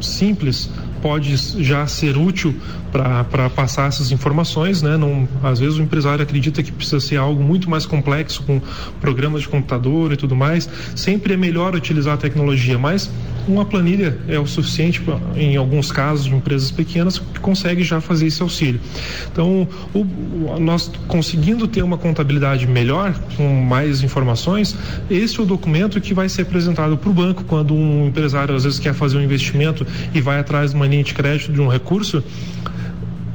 simples 0.00 0.70
pode 1.00 1.36
já 1.62 1.86
ser 1.86 2.16
útil 2.16 2.54
para 2.92 3.50
passar 3.50 3.88
essas 3.88 4.10
informações, 4.12 4.82
né? 4.82 4.96
Não, 4.96 5.28
às 5.42 5.58
vezes 5.60 5.78
o 5.78 5.82
empresário 5.82 6.22
acredita 6.22 6.62
que 6.62 6.72
precisa 6.72 7.00
ser 7.00 7.16
algo 7.16 7.42
muito 7.42 7.68
mais 7.68 7.86
complexo 7.86 8.42
com 8.42 8.60
programas 9.00 9.42
de 9.42 9.48
computador 9.48 10.12
e 10.12 10.16
tudo 10.16 10.34
mais. 10.34 10.68
Sempre 10.94 11.34
é 11.34 11.36
melhor 11.36 11.74
utilizar 11.74 12.14
a 12.14 12.16
tecnologia, 12.16 12.78
mas 12.78 13.10
uma 13.50 13.64
planilha 13.64 14.18
é 14.28 14.38
o 14.38 14.46
suficiente 14.46 15.00
pra, 15.00 15.18
em 15.36 15.56
alguns 15.56 15.90
casos 15.90 16.26
de 16.26 16.34
empresas 16.34 16.70
pequenas 16.70 17.18
que 17.18 17.40
consegue 17.40 17.82
já 17.82 18.00
fazer 18.00 18.26
esse 18.26 18.42
auxílio. 18.42 18.80
Então, 19.32 19.68
o, 19.94 20.04
nós 20.58 20.90
conseguindo 21.06 21.66
ter 21.66 21.82
uma 21.82 21.98
contabilidade 21.98 22.66
melhor, 22.66 23.14
com 23.36 23.62
mais 23.62 24.02
informações, 24.02 24.76
esse 25.10 25.38
é 25.38 25.42
o 25.42 25.46
documento 25.46 26.00
que 26.00 26.14
vai 26.14 26.28
ser 26.28 26.42
apresentado 26.42 26.96
para 26.96 27.10
o 27.10 27.12
banco 27.12 27.44
quando 27.44 27.74
um 27.74 28.06
empresário 28.06 28.54
às 28.54 28.64
vezes 28.64 28.78
quer 28.78 28.94
fazer 28.94 29.18
um 29.18 29.22
investimento 29.22 29.86
e 30.14 30.20
vai 30.20 30.38
atrás 30.38 30.70
de 30.70 30.76
uma 30.76 30.86
linha 30.86 31.04
de 31.04 31.14
crédito 31.14 31.52
de 31.52 31.60
um 31.60 31.68
recurso 31.68 32.22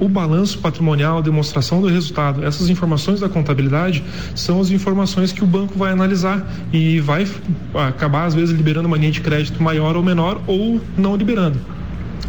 o 0.03 0.09
balanço 0.09 0.59
patrimonial, 0.59 1.19
a 1.19 1.21
demonstração 1.21 1.81
do 1.81 1.87
resultado, 1.87 2.43
essas 2.43 2.69
informações 2.69 3.19
da 3.19 3.29
contabilidade 3.29 4.03
são 4.35 4.59
as 4.59 4.69
informações 4.69 5.31
que 5.31 5.43
o 5.43 5.47
banco 5.47 5.77
vai 5.77 5.91
analisar 5.91 6.45
e 6.71 6.99
vai 6.99 7.27
acabar, 7.73 8.25
às 8.25 8.33
vezes, 8.33 8.55
liberando 8.55 8.87
uma 8.87 8.97
linha 8.97 9.11
de 9.11 9.21
crédito 9.21 9.61
maior 9.61 9.95
ou 9.95 10.03
menor 10.03 10.41
ou 10.45 10.81
não 10.97 11.15
liberando. 11.15 11.59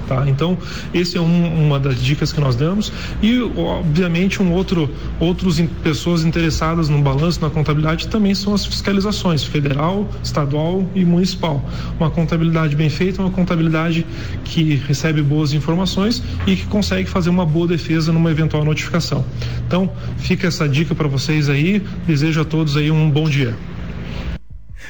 Tá? 0.06 0.24
Então, 0.28 0.58
esse 0.92 1.16
é 1.16 1.20
um, 1.20 1.66
uma 1.66 1.80
das 1.80 2.02
dicas 2.02 2.32
que 2.32 2.40
nós 2.40 2.54
damos 2.56 2.92
e, 3.22 3.40
obviamente, 3.56 4.42
um 4.42 4.52
outro, 4.52 4.90
outros 5.18 5.58
in, 5.58 5.66
pessoas 5.66 6.24
interessadas 6.24 6.88
no 6.88 7.00
balanço, 7.00 7.40
na 7.40 7.48
contabilidade, 7.48 8.08
também 8.08 8.34
são 8.34 8.54
as 8.54 8.66
fiscalizações 8.66 9.42
federal, 9.42 10.08
estadual 10.22 10.86
e 10.94 11.04
municipal. 11.04 11.64
Uma 11.98 12.10
contabilidade 12.10 12.76
bem 12.76 12.90
feita, 12.90 13.22
uma 13.22 13.30
contabilidade 13.30 14.06
que 14.44 14.74
recebe 14.86 15.22
boas 15.22 15.52
informações 15.52 16.22
e 16.46 16.56
que 16.56 16.66
consegue 16.66 17.08
fazer 17.08 17.30
uma 17.30 17.46
boa 17.46 17.66
defesa 17.66 18.12
numa 18.12 18.30
eventual 18.30 18.64
notificação. 18.64 19.24
Então, 19.66 19.90
fica 20.18 20.48
essa 20.48 20.68
dica 20.68 20.94
para 20.94 21.08
vocês 21.08 21.48
aí. 21.48 21.82
Desejo 22.06 22.42
a 22.42 22.44
todos 22.44 22.76
aí 22.76 22.90
um 22.90 23.10
bom 23.10 23.28
dia. 23.28 23.56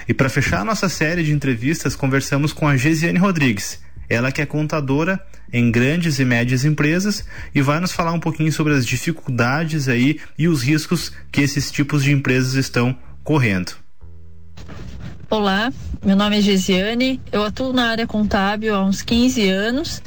E 0.08 0.12
para 0.12 0.28
fechar 0.28 0.60
a 0.60 0.64
nossa 0.64 0.88
série 0.88 1.22
de 1.22 1.32
entrevistas, 1.32 1.96
conversamos 1.96 2.52
com 2.52 2.68
a 2.68 2.76
Gesiane 2.76 3.18
Rodrigues 3.18 3.83
ela 4.08 4.32
que 4.32 4.42
é 4.42 4.46
contadora 4.46 5.20
em 5.52 5.70
grandes 5.70 6.18
e 6.18 6.24
médias 6.24 6.64
empresas 6.64 7.24
e 7.54 7.62
vai 7.62 7.80
nos 7.80 7.92
falar 7.92 8.12
um 8.12 8.20
pouquinho 8.20 8.52
sobre 8.52 8.74
as 8.74 8.86
dificuldades 8.86 9.88
aí 9.88 10.20
e 10.38 10.48
os 10.48 10.62
riscos 10.62 11.12
que 11.30 11.40
esses 11.40 11.70
tipos 11.70 12.02
de 12.02 12.12
empresas 12.12 12.54
estão 12.54 12.96
correndo. 13.22 13.72
Olá, 15.30 15.72
meu 16.04 16.16
nome 16.16 16.38
é 16.38 16.40
Gesiane, 16.40 17.20
eu 17.32 17.42
atuo 17.42 17.72
na 17.72 17.90
área 17.90 18.06
contábil 18.06 18.74
há 18.74 18.84
uns 18.84 19.02
15 19.02 19.48
anos 19.48 20.02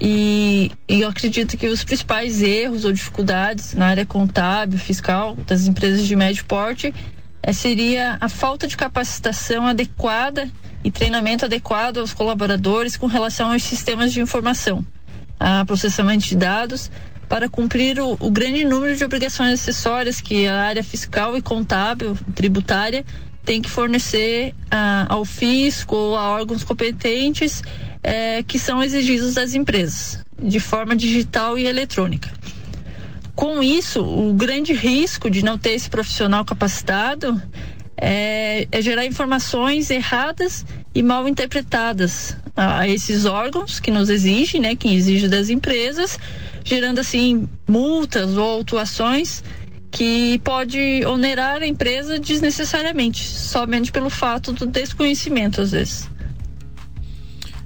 e, 0.00 0.70
e 0.88 1.00
eu 1.00 1.08
acredito 1.08 1.56
que 1.56 1.68
os 1.68 1.84
principais 1.84 2.42
erros 2.42 2.84
ou 2.84 2.92
dificuldades 2.92 3.74
na 3.74 3.86
área 3.86 4.04
contábil, 4.04 4.78
fiscal 4.78 5.36
das 5.46 5.66
empresas 5.66 6.06
de 6.06 6.16
médio 6.16 6.44
porte 6.44 6.92
seria 7.50 8.18
a 8.20 8.28
falta 8.28 8.68
de 8.68 8.76
capacitação 8.76 9.66
adequada 9.66 10.50
e 10.84 10.90
treinamento 10.90 11.44
adequado 11.44 11.98
aos 11.98 12.12
colaboradores 12.12 12.96
com 12.96 13.06
relação 13.06 13.52
aos 13.52 13.62
sistemas 13.62 14.12
de 14.12 14.20
informação, 14.20 14.84
a 15.40 15.64
processamento 15.64 16.26
de 16.26 16.36
dados, 16.36 16.90
para 17.28 17.48
cumprir 17.48 17.98
o, 17.98 18.16
o, 18.20 18.30
grande 18.30 18.64
número 18.64 18.94
de 18.94 19.04
obrigações 19.04 19.54
acessórias 19.54 20.20
que 20.20 20.46
a 20.46 20.62
área 20.62 20.84
fiscal 20.84 21.36
e 21.36 21.40
contábil, 21.40 22.16
tributária, 22.34 23.04
tem 23.44 23.62
que 23.62 23.70
fornecer 23.70 24.54
ah, 24.70 25.06
ao 25.08 25.24
fisco 25.24 25.96
ou 25.96 26.16
a 26.16 26.28
órgãos 26.30 26.62
competentes 26.62 27.62
eh, 28.02 28.42
que 28.42 28.58
são 28.58 28.82
exigidos 28.82 29.34
das 29.34 29.54
empresas, 29.54 30.24
de 30.40 30.60
forma 30.60 30.94
digital 30.94 31.58
e 31.58 31.66
eletrônica. 31.66 32.30
Com 33.34 33.62
isso, 33.62 34.04
o 34.04 34.34
grande 34.34 34.72
risco 34.72 35.30
de 35.30 35.42
não 35.42 35.56
ter 35.56 35.70
esse 35.70 35.88
profissional 35.88 36.44
capacitado 36.44 37.40
é, 37.96 38.66
é 38.70 38.82
gerar 38.82 39.06
informações 39.06 39.90
erradas 39.90 40.66
e 40.94 41.02
mal 41.02 41.26
interpretadas 41.26 42.36
a 42.54 42.86
esses 42.86 43.24
órgãos 43.24 43.80
que 43.80 43.90
nos 43.90 44.10
exigem, 44.10 44.60
né, 44.60 44.76
que 44.76 44.92
exige 44.92 45.28
das 45.28 45.48
empresas, 45.48 46.18
gerando 46.64 47.00
assim 47.00 47.48
multas 47.66 48.36
ou 48.36 48.44
autuações 48.44 49.42
que 49.90 50.38
pode 50.40 51.04
onerar 51.06 51.62
a 51.62 51.66
empresa 51.66 52.18
desnecessariamente, 52.18 53.22
somente 53.24 53.92
pelo 53.92 54.08
fato 54.08 54.52
do 54.52 54.66
desconhecimento 54.66 55.60
às 55.60 55.72
vezes. 55.72 56.10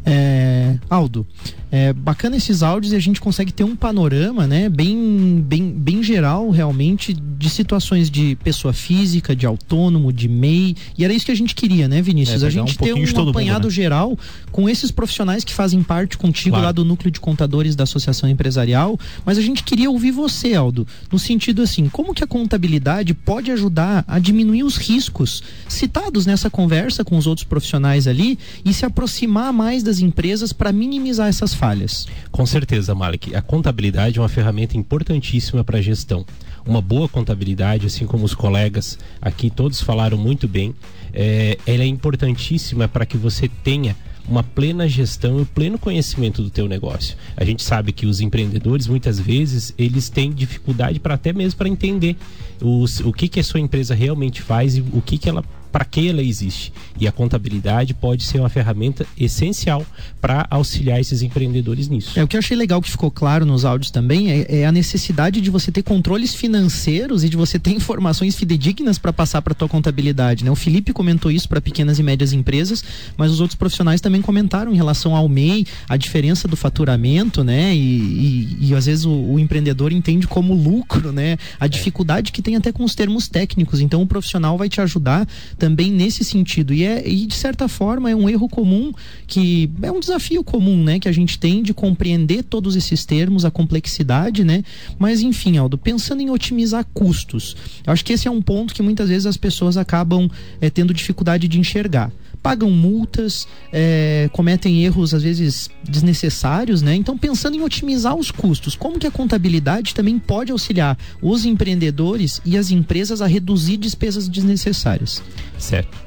É, 0.04 0.76
Aldo, 0.88 1.26
é 1.70 1.92
bacana 1.92 2.37
esses 2.37 2.62
áudios 2.62 2.92
e 2.92 2.96
a 2.96 3.00
gente 3.00 3.20
consegue 3.20 3.52
ter 3.52 3.64
um 3.64 3.75
panorama, 3.75 4.46
né, 4.46 4.68
bem, 4.68 5.44
bem, 5.46 5.70
bem 5.70 6.02
geral, 6.02 6.50
realmente, 6.50 7.12
de 7.12 7.50
situações 7.50 8.11
de 8.11 8.37
pessoa 8.42 8.73
física, 8.73 9.35
de 9.35 9.46
autônomo, 9.46 10.12
de 10.12 10.28
MEI. 10.28 10.76
E 10.96 11.04
era 11.04 11.12
isso 11.12 11.26
que 11.26 11.32
a 11.32 11.37
gente 11.37 11.54
queria, 11.54 11.88
né, 11.88 12.00
Vinícius? 12.00 12.42
É, 12.42 12.46
a 12.46 12.50
gente 12.50 12.75
um 12.75 12.85
ter 12.85 12.94
um 12.94 13.28
apanhado 13.30 13.64
mundo, 13.64 13.68
né? 13.68 13.70
geral 13.70 14.18
com 14.52 14.68
esses 14.68 14.90
profissionais 14.90 15.44
que 15.44 15.52
fazem 15.52 15.82
parte 15.82 16.16
contigo 16.16 16.54
claro. 16.54 16.66
lá 16.66 16.73
do 16.73 16.85
núcleo 16.85 17.11
de 17.11 17.20
contadores 17.20 17.76
da 17.76 17.85
Associação 17.85 18.28
Empresarial. 18.28 18.99
Mas 19.25 19.37
a 19.37 19.42
gente 19.42 19.62
queria 19.62 19.90
ouvir 19.90 20.12
você, 20.12 20.54
Aldo, 20.54 20.87
no 21.11 21.18
sentido 21.18 21.62
assim, 21.62 21.88
como 21.88 22.14
que 22.14 22.25
a 22.25 22.26
contabilidade 22.26 23.12
pode 23.12 23.50
ajudar 23.50 24.04
a 24.06 24.18
diminuir 24.18 24.62
os 24.62 24.76
riscos 24.76 25.42
citados 25.68 26.26
nessa 26.26 26.49
conversa 26.49 27.04
com 27.04 27.16
os 27.16 27.26
outros 27.26 27.44
profissionais 27.44 28.06
ali 28.06 28.38
e 28.64 28.73
se 28.73 28.87
aproximar 28.87 29.52
mais 29.52 29.82
das 29.82 29.99
empresas 29.99 30.52
para 30.52 30.73
minimizar 30.73 31.28
essas 31.28 31.56
falhas. 31.57 32.07
Com 32.31 32.47
certeza, 32.47 32.95
Malik. 32.95 33.35
A 33.35 33.43
contabilidade 33.43 34.19
é 34.19 34.23
uma 34.23 34.29
ferramenta 34.29 34.77
importantíssima 34.77 35.65
para 35.65 35.79
a 35.79 35.83
gestão. 35.83 36.25
Uma 36.65 36.81
boa 36.81 37.09
contabilidade, 37.09 37.87
assim 37.87 38.07
como 38.07 38.25
os 38.25 38.35
colegas 38.35 38.99
aqui 39.21 39.51
todos 39.51 39.81
falaram 39.81 40.19
muito 40.19 40.47
bem, 40.47 40.75
é, 41.13 41.59
ela 41.67 41.83
é 41.83 41.87
importantíssima 41.87 42.87
para 42.87 43.07
que 43.07 43.17
você 43.17 43.49
tenha 43.49 43.97
uma 44.29 44.43
plena 44.43 44.89
gestão 44.89 45.41
e 45.41 45.45
pleno 45.45 45.79
conhecimento 45.79 46.43
do 46.43 46.51
teu 46.51 46.69
negócio. 46.69 47.17
A 47.37 47.45
gente 47.45 47.63
sabe 47.63 47.93
que 47.93 48.07
os 48.07 48.21
empreendedores 48.21 48.87
muitas 48.87 49.19
vezes 49.19 49.73
eles 49.79 50.09
têm 50.09 50.33
dificuldade 50.33 50.99
para 50.99 51.15
até 51.15 51.33
mesmo 51.33 51.57
para 51.59 51.69
entender 51.69 52.17
os, 52.61 53.01
o 53.01 53.13
que 53.13 53.29
que 53.29 53.41
a 53.41 53.45
sua 53.45 53.61
empresa 53.61 53.95
realmente 53.95 54.43
faz 54.43 54.77
e 54.77 54.81
o 54.81 55.01
que 55.01 55.17
que 55.19 55.29
ela 55.29 55.45
para 55.76 55.85
que 55.85 56.09
ela 56.09 56.23
existe. 56.23 56.73
E 56.99 57.06
a 57.06 57.12
contabilidade 57.12 57.92
pode 57.92 58.23
ser 58.23 58.38
uma 58.38 58.49
ferramenta 58.49 59.06
essencial 59.21 59.85
para 60.23 60.47
auxiliar 60.49 60.99
esses 60.99 61.21
empreendedores 61.21 61.87
nisso. 61.87 62.18
É 62.18 62.25
o 62.25 62.26
que 62.26 62.35
eu 62.35 62.38
achei 62.38 62.56
legal 62.56 62.80
que 62.80 62.90
ficou 62.90 63.11
claro 63.11 63.45
nos 63.45 63.62
áudios 63.62 63.90
também 63.90 64.30
é, 64.30 64.61
é 64.61 64.66
a 64.66 64.73
necessidade 64.73 65.38
de 65.38 65.50
você 65.50 65.71
ter 65.71 65.83
controles 65.83 66.35
financeiros 66.35 67.25
e 67.25 67.28
de 67.28 67.37
você 67.37 67.59
ter 67.59 67.73
informações 67.73 68.35
fidedignas 68.37 68.99
para 68.99 69.12
passar 69.12 69.42
para 69.42 69.52
tua 69.52 69.68
contabilidade, 69.68 70.47
né? 70.47 70.50
O 70.50 70.54
Felipe 70.56 70.95
comentou 70.95 71.30
isso 71.30 71.47
para 71.47 71.61
pequenas 71.61 71.99
e 71.99 72.02
médias 72.02 72.33
empresas, 72.33 72.83
mas 73.14 73.30
os 73.30 73.40
outros 73.40 73.59
profissionais 73.59 74.00
também 74.00 74.23
comentaram 74.23 74.73
em 74.73 74.76
relação 74.76 75.14
ao 75.14 75.28
MEI, 75.28 75.66
a 75.87 75.99
diferença 75.99 76.49
do 76.49 76.56
faturamento, 76.56 77.45
né? 77.45 77.76
E, 77.76 78.56
e, 78.61 78.68
e 78.68 78.75
às 78.75 78.87
vezes 78.87 79.04
o, 79.04 79.12
o, 79.12 79.38
empreendedor 79.38 79.92
entende 79.92 80.26
como 80.26 80.54
lucro, 80.54 81.12
né? 81.12 81.37
A 81.61 81.66
dificuldade 81.66 82.33
que 82.33 82.40
tem 82.40 82.56
até 82.56 82.73
com 82.73 82.83
os 82.83 82.95
termos 82.95 83.28
técnicos. 83.28 83.83
Então 83.83 84.00
o 84.00 84.06
profissional 84.06 84.56
vai 84.56 84.71
te 84.71 84.80
ajudar 84.80 85.28
também 85.59 85.65
nesse 85.68 86.25
sentido. 86.25 86.73
E, 86.73 86.85
é, 86.85 87.06
e 87.08 87.26
de 87.26 87.35
certa 87.35 87.68
forma 87.68 88.11
é 88.11 88.16
um 88.16 88.28
erro 88.28 88.49
comum 88.49 88.92
que 89.26 89.70
é 89.82 89.90
um 89.90 90.00
desafio 90.00 90.42
comum, 90.42 90.82
né? 90.82 90.99
Que 90.99 91.08
a 91.08 91.12
gente 91.12 91.38
tem 91.38 91.62
de 91.62 91.73
compreender 91.73 92.42
todos 92.42 92.76
esses 92.76 93.04
termos, 93.04 93.44
a 93.44 93.50
complexidade, 93.50 94.44
né? 94.44 94.62
Mas 94.99 95.20
enfim, 95.20 95.56
Aldo, 95.56 95.78
pensando 95.78 96.20
em 96.20 96.30
otimizar 96.30 96.87
custos, 96.92 97.56
eu 97.87 97.92
acho 97.92 98.04
que 98.04 98.12
esse 98.12 98.28
é 98.28 98.30
um 98.30 98.42
ponto 98.42 98.75
que 98.75 98.82
muitas 98.82 99.08
vezes 99.08 99.26
as 99.26 99.37
pessoas 99.37 99.76
acabam 99.76 100.28
é, 100.61 100.70
tendo 100.70 100.94
dificuldade 100.94 101.49
de 101.49 101.58
enxergar 101.58 102.12
pagam 102.47 102.71
multas, 102.71 103.49
é, 103.73 104.31
cometem 104.33 104.85
erros 104.85 105.12
às 105.12 105.25
vezes 105.25 105.69
desnecessários, 105.83 106.81
né? 106.81 106.95
Então, 106.95 107.19
pensando 107.19 107.57
em 107.57 107.61
otimizar 107.61 108.15
os 108.15 108.31
custos, 108.31 108.76
como 108.76 109.00
que 109.00 109.07
a 109.09 109.11
contabilidade 109.11 109.93
também 109.93 110.17
pode 110.17 110.53
auxiliar 110.53 110.97
os 111.21 111.45
empreendedores 111.45 112.41
e 112.45 112.57
as 112.57 112.71
empresas 112.71 113.21
a 113.21 113.26
reduzir 113.26 113.79
despesas 113.79 114.29
desnecessárias? 114.29 115.21
Certo 115.59 116.07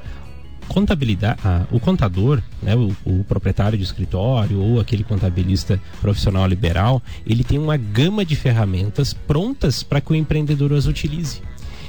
contabilidade, 0.66 1.40
ah, 1.44 1.66
o 1.72 1.80
contador, 1.80 2.40
né, 2.62 2.76
o, 2.76 2.94
o, 3.04 3.24
proprietário 3.24 3.76
de 3.76 3.82
escritório 3.82 4.60
ou 4.60 4.78
aquele 4.78 5.02
contabilista 5.02 5.82
profissional 6.00 6.46
liberal, 6.46 7.02
ele 7.26 7.42
tem 7.42 7.58
uma 7.58 7.76
gama 7.76 8.24
de 8.24 8.36
ferramentas 8.36 9.12
prontas 9.12 9.82
para 9.82 10.00
que 10.00 10.12
o 10.12 10.14
empreendedor 10.14 10.72
as 10.72 10.86
utilize. 10.86 11.42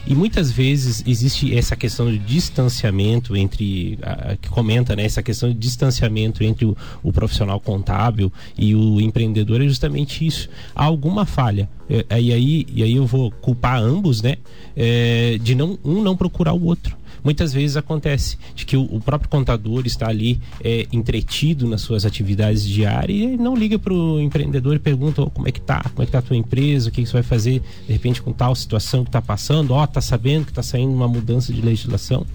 E 0.06 0.16
muitas 0.16 0.52
vezes 0.52 1.04
existe 1.06 1.56
essa 1.56 1.76
questão 1.76 2.12
de 2.12 2.18
distanciamento 2.18 3.36
entre, 3.36 4.00
a, 4.02 4.36
que 4.36 4.50
comenta, 4.50 4.96
né, 4.96 5.06
essa 5.06 5.22
questão 5.22 5.50
de 5.50 5.56
distanciamento 5.56 6.44
entre 6.44 6.66
o, 6.66 6.76
o, 7.04 7.14
profissional 7.14 7.60
contábil 7.60 8.32
e 8.58 8.74
o 8.74 9.00
empreendedor 9.00 9.62
é 9.62 9.66
justamente 9.66 10.26
isso. 10.26 10.50
Há 10.76 10.86
alguma 10.86 11.26
falha. 11.26 11.70
É, 11.90 12.20
e, 12.20 12.34
aí, 12.34 12.66
e 12.74 12.84
aí 12.84 12.96
eu 12.96 13.06
vou 13.06 13.32
culpar 13.32 13.80
ambos, 13.80 14.22
né, 14.22 14.38
é, 14.76 15.38
de 15.42 15.54
não, 15.54 15.78
um 15.84 16.02
não 16.02 16.16
procurar 16.18 16.54
o 16.54 16.64
outro 16.64 17.01
muitas 17.24 17.54
vezes 17.54 17.78
acontece 17.78 18.38
de 18.56 18.66
que 18.66 18.76
o, 18.76 18.84
o 18.84 19.00
próprio 19.00 19.30
contador 19.30 19.86
está 19.86 20.08
ali 20.08 20.40
é, 20.64 20.88
entretido 20.92 21.68
nas 21.68 21.82
suas 21.82 22.06
atividades 22.06 22.64
diárias 22.66 23.34
e 23.34 23.38
não 23.38 23.56
liga 23.56 23.78
para 23.78 23.94
o 23.94 24.20
empreendedor 24.20 24.76
e 24.76 24.80
pergunta 24.80 25.22
oh, 25.22 25.30
como 25.30 25.48
é 25.48 25.52
que 25.52 25.62
tá, 25.62 25.82
como 25.90 26.04
é 26.04 26.06
que 26.06 26.12
tá 26.12 26.20
a 26.20 26.22
tua 26.22 26.38
empresa, 26.38 26.90
o 26.90 26.92
que, 26.92 27.02
que 27.02 27.08
você 27.08 27.14
vai 27.14 27.24
fazer 27.24 27.62
de 27.86 27.94
repente 27.94 28.22
com 28.22 28.32
tal 28.32 28.56
situação 28.56 29.04
que 29.04 29.10
está 29.10 29.22
passando, 29.22 29.72
ó, 29.72 29.84
oh, 29.84 29.88
tá 29.88 30.02
sabendo 30.02 30.46
que 30.46 30.52
está 30.52 30.64
saindo 30.64 30.94
uma 30.94 31.08
mudança 31.08 31.54
de 31.54 31.62
legislação. 31.62 32.26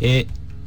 É, 0.00 0.26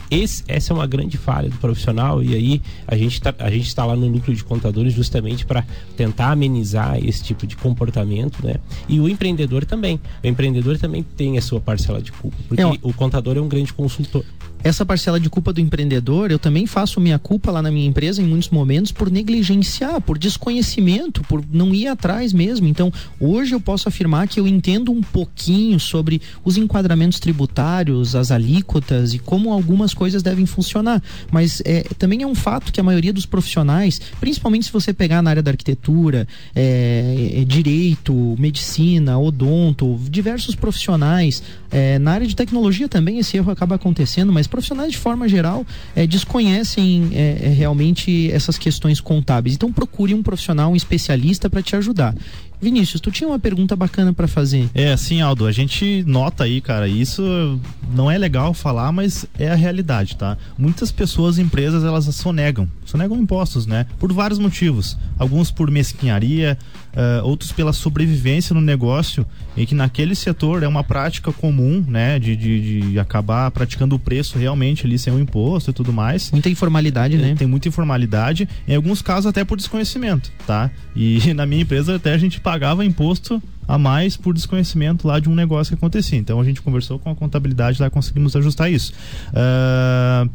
esse, 0.10 0.44
essa 0.48 0.74
é 0.74 0.76
uma 0.76 0.88
grande 0.88 1.18
falha 1.18 1.50
do 1.50 1.58
profissional 1.58 2.24
e 2.24 2.34
aí 2.36 2.62
a 2.88 2.96
gente 2.96 3.22
tá, 3.22 3.34
a 3.40 3.50
gente 3.50 3.68
está 3.68 3.86
lá 3.86 3.96
no 3.96 4.10
núcleo 4.10 4.36
de 4.36 4.44
contadores 4.44 4.94
justamente 4.94 5.46
para 5.46 5.64
tentar 5.96 6.32
amenizar 6.32 6.98
esse 7.04 7.24
tipo 7.24 7.46
de 7.46 7.56
comportamento, 7.56 8.46
né? 8.46 8.56
E 8.88 9.00
o 9.00 9.08
empreendedor 9.08 9.66
também. 9.66 10.00
O 10.24 10.28
empreendedor 10.28 10.78
também 10.78 11.04
tem 11.04 11.38
a 11.38 11.42
sua 11.42 11.60
parcela 11.60 12.02
de 12.02 12.12
culpa, 12.12 12.38
porque 12.48 12.62
é, 12.62 12.66
o 12.82 12.94
contador 12.94 13.38
é 13.38 13.42
um 13.42 13.48
grande 13.48 13.74
consultor 13.74 14.26
essa 14.64 14.86
parcela 14.86 15.20
de 15.20 15.30
culpa 15.30 15.54
do 15.54 15.62
empreendedor, 15.62 16.32
eu 16.32 16.40
também 16.40 16.66
faço 16.66 17.00
minha 17.00 17.18
culpa 17.18 17.52
lá 17.52 17.62
na 17.62 17.72
minha 17.72 17.88
empresa 17.88 18.22
em 18.22 18.26
muitos 18.26 18.50
momentos 18.50 18.92
por 18.92 19.10
negligenciar, 19.10 20.02
por 20.02 20.18
desconhecimento, 20.18 21.24
por 21.24 21.44
não 21.52 21.74
ir 21.74 21.88
atrás 21.88 22.34
mesmo. 22.34 22.68
Então, 22.68 22.92
hoje 23.20 23.54
eu 23.54 23.60
posso 23.60 23.88
afirmar 23.88 24.28
que 24.28 24.40
eu 24.40 24.48
entendo 24.48 24.92
um 24.92 25.02
pouquinho 25.02 25.80
sobre 25.80 26.22
os 26.44 26.58
enquadramentos 26.58 27.20
tributários, 27.20 28.16
as 28.16 28.32
alíquotas 28.32 29.14
e 29.14 29.20
como 29.20 29.52
algumas 29.52 29.94
coisas 29.94 30.22
devem 30.22 30.46
funcionar. 30.46 31.02
Mas 31.32 31.62
é, 31.66 31.84
também 31.98 32.22
é 32.22 32.28
um 32.28 32.36
fato 32.36 32.72
que 32.72 32.80
a 32.80 32.84
maioria 32.84 33.14
dos 33.14 33.26
profissionais, 33.26 34.02
principalmente 34.20 34.66
se 34.66 34.74
você 34.74 34.94
pegar 34.94 35.22
na 35.22 35.30
área 35.30 35.44
da 35.44 35.52
arquitetura, 35.52 36.28
é, 36.56 37.34
é, 37.36 37.46
direito, 37.46 38.36
medicina, 38.38 39.18
odonto, 39.18 40.00
diversos 40.10 40.56
profissionais, 40.56 41.42
é, 41.72 42.00
na 42.00 42.12
área 42.12 42.28
de 42.28 42.36
tecnologia 42.36 42.88
também 42.88 43.20
esse 43.20 43.38
erro 43.38 43.52
acaba 43.52 43.76
acontecendo, 43.76 44.32
mas 44.32 44.48
profissionais 44.48 44.92
de 44.92 44.98
forma 44.98 45.28
geral 45.28 45.66
é, 45.96 46.08
desconhecem 46.08 47.10
é, 47.14 47.38
é, 47.44 47.50
realmente 47.50 48.32
essas 48.32 48.58
questões 48.58 49.00
contábeis. 49.00 49.56
Então 49.56 49.72
procure 49.72 50.14
um 50.14 50.24
profissional, 50.24 50.72
um 50.72 50.76
especialista 50.76 51.50
para 51.50 51.62
te 51.62 51.76
ajudar. 51.76 52.16
Vinícius, 52.62 53.00
tu 53.00 53.12
tinha 53.12 53.28
uma 53.28 53.40
pergunta 53.40 53.76
bacana 53.76 54.14
para 54.14 54.28
fazer. 54.28 54.70
É, 54.74 54.92
assim, 54.92 55.22
Aldo, 55.22 55.46
a 55.46 55.52
gente 55.52 56.04
nota 56.06 56.44
aí, 56.44 56.60
cara, 56.60 56.88
isso 56.88 57.60
não 57.94 58.12
é 58.12 58.18
legal 58.18 58.54
falar, 58.54 58.92
mas 58.92 59.26
é 59.38 59.50
a 59.50 59.56
realidade, 59.56 60.16
tá? 60.16 60.38
Muitas 60.58 60.92
pessoas, 60.92 61.38
empresas, 61.38 61.84
elas 61.84 62.06
sonegam, 62.16 62.70
sonegam 62.86 63.18
impostos, 63.18 63.66
né? 63.66 63.86
Por 63.98 64.12
vários 64.12 64.40
motivos. 64.40 64.98
Alguns 65.18 65.52
por 65.52 65.72
mesquinharia, 65.72 66.58
uh, 66.94 67.26
outros 67.26 67.52
pela 67.52 67.74
sobrevivência 67.74 68.54
no 68.54 68.62
negócio, 68.62 69.26
em 69.56 69.66
que 69.66 69.76
naquele 69.76 70.16
setor 70.16 70.64
é 70.64 70.68
uma 70.68 70.84
prática 70.84 71.32
comum, 71.32 71.84
né? 71.88 72.20
De, 72.20 72.36
de, 72.36 72.92
de 72.92 73.00
acabar 73.00 73.50
praticando 73.52 73.96
o 73.96 74.00
preço 74.00 74.38
realmente 74.38 74.86
ali 74.86 74.98
sem 74.98 75.14
o 75.14 75.20
imposto 75.20 75.72
e 75.72 75.74
tudo 75.74 75.94
mais. 75.94 76.32
Muita 76.32 76.50
informalidade, 76.50 77.18
né? 77.18 77.36
Tem 77.38 77.48
muita 77.48 77.68
informalidade, 77.68 78.48
em 78.68 78.76
alguns 78.76 79.02
casos 79.02 79.28
até 79.28 79.44
por 79.44 79.58
desconhecimento, 79.58 80.32
tá? 80.46 80.70
E 80.96 81.20
na 81.34 81.46
minha 81.46 81.62
empresa 81.62 81.96
até 81.96 82.14
a 82.14 82.18
gente 82.18 82.40
pagava 82.50 82.84
imposto 82.84 83.40
a 83.68 83.78
mais 83.78 84.18
por 84.18 84.34
desconhecimento 84.34 85.08
lá 85.08 85.20
de 85.20 85.30
um 85.30 85.36
negócio 85.36 85.70
que 85.70 85.78
acontecia. 85.78 86.18
Então 86.18 86.42
a 86.42 86.44
gente 86.44 86.64
conversou 86.64 86.98
com 86.98 87.12
a 87.12 87.16
contabilidade 87.16 87.80
lá 87.80 87.92
conseguimos 87.92 88.36
ajustar 88.36 88.72
isso. 88.72 88.92
Uh, 89.30 90.28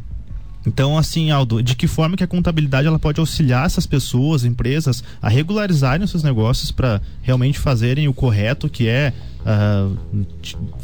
então, 0.65 0.97
assim, 0.97 1.29
Aldo, 1.29 1.61
de 1.61 1.75
que 1.75 1.87
forma 1.87 2.15
que 2.15 2.23
a 2.23 2.27
contabilidade 2.27 2.87
ela 2.87 2.97
pode 2.97 3.19
auxiliar 3.19 3.65
essas 3.65 3.85
pessoas, 3.85 4.45
empresas, 4.45 5.03
a 5.21 5.27
regularizarem 5.27 6.05
os 6.05 6.09
seus 6.09 6.23
negócios 6.23 6.71
para 6.71 7.01
realmente 7.21 7.59
fazerem 7.59 8.07
o 8.07 8.13
correto, 8.13 8.69
que 8.69 8.87
é 8.87 9.11
uh, 9.45 9.97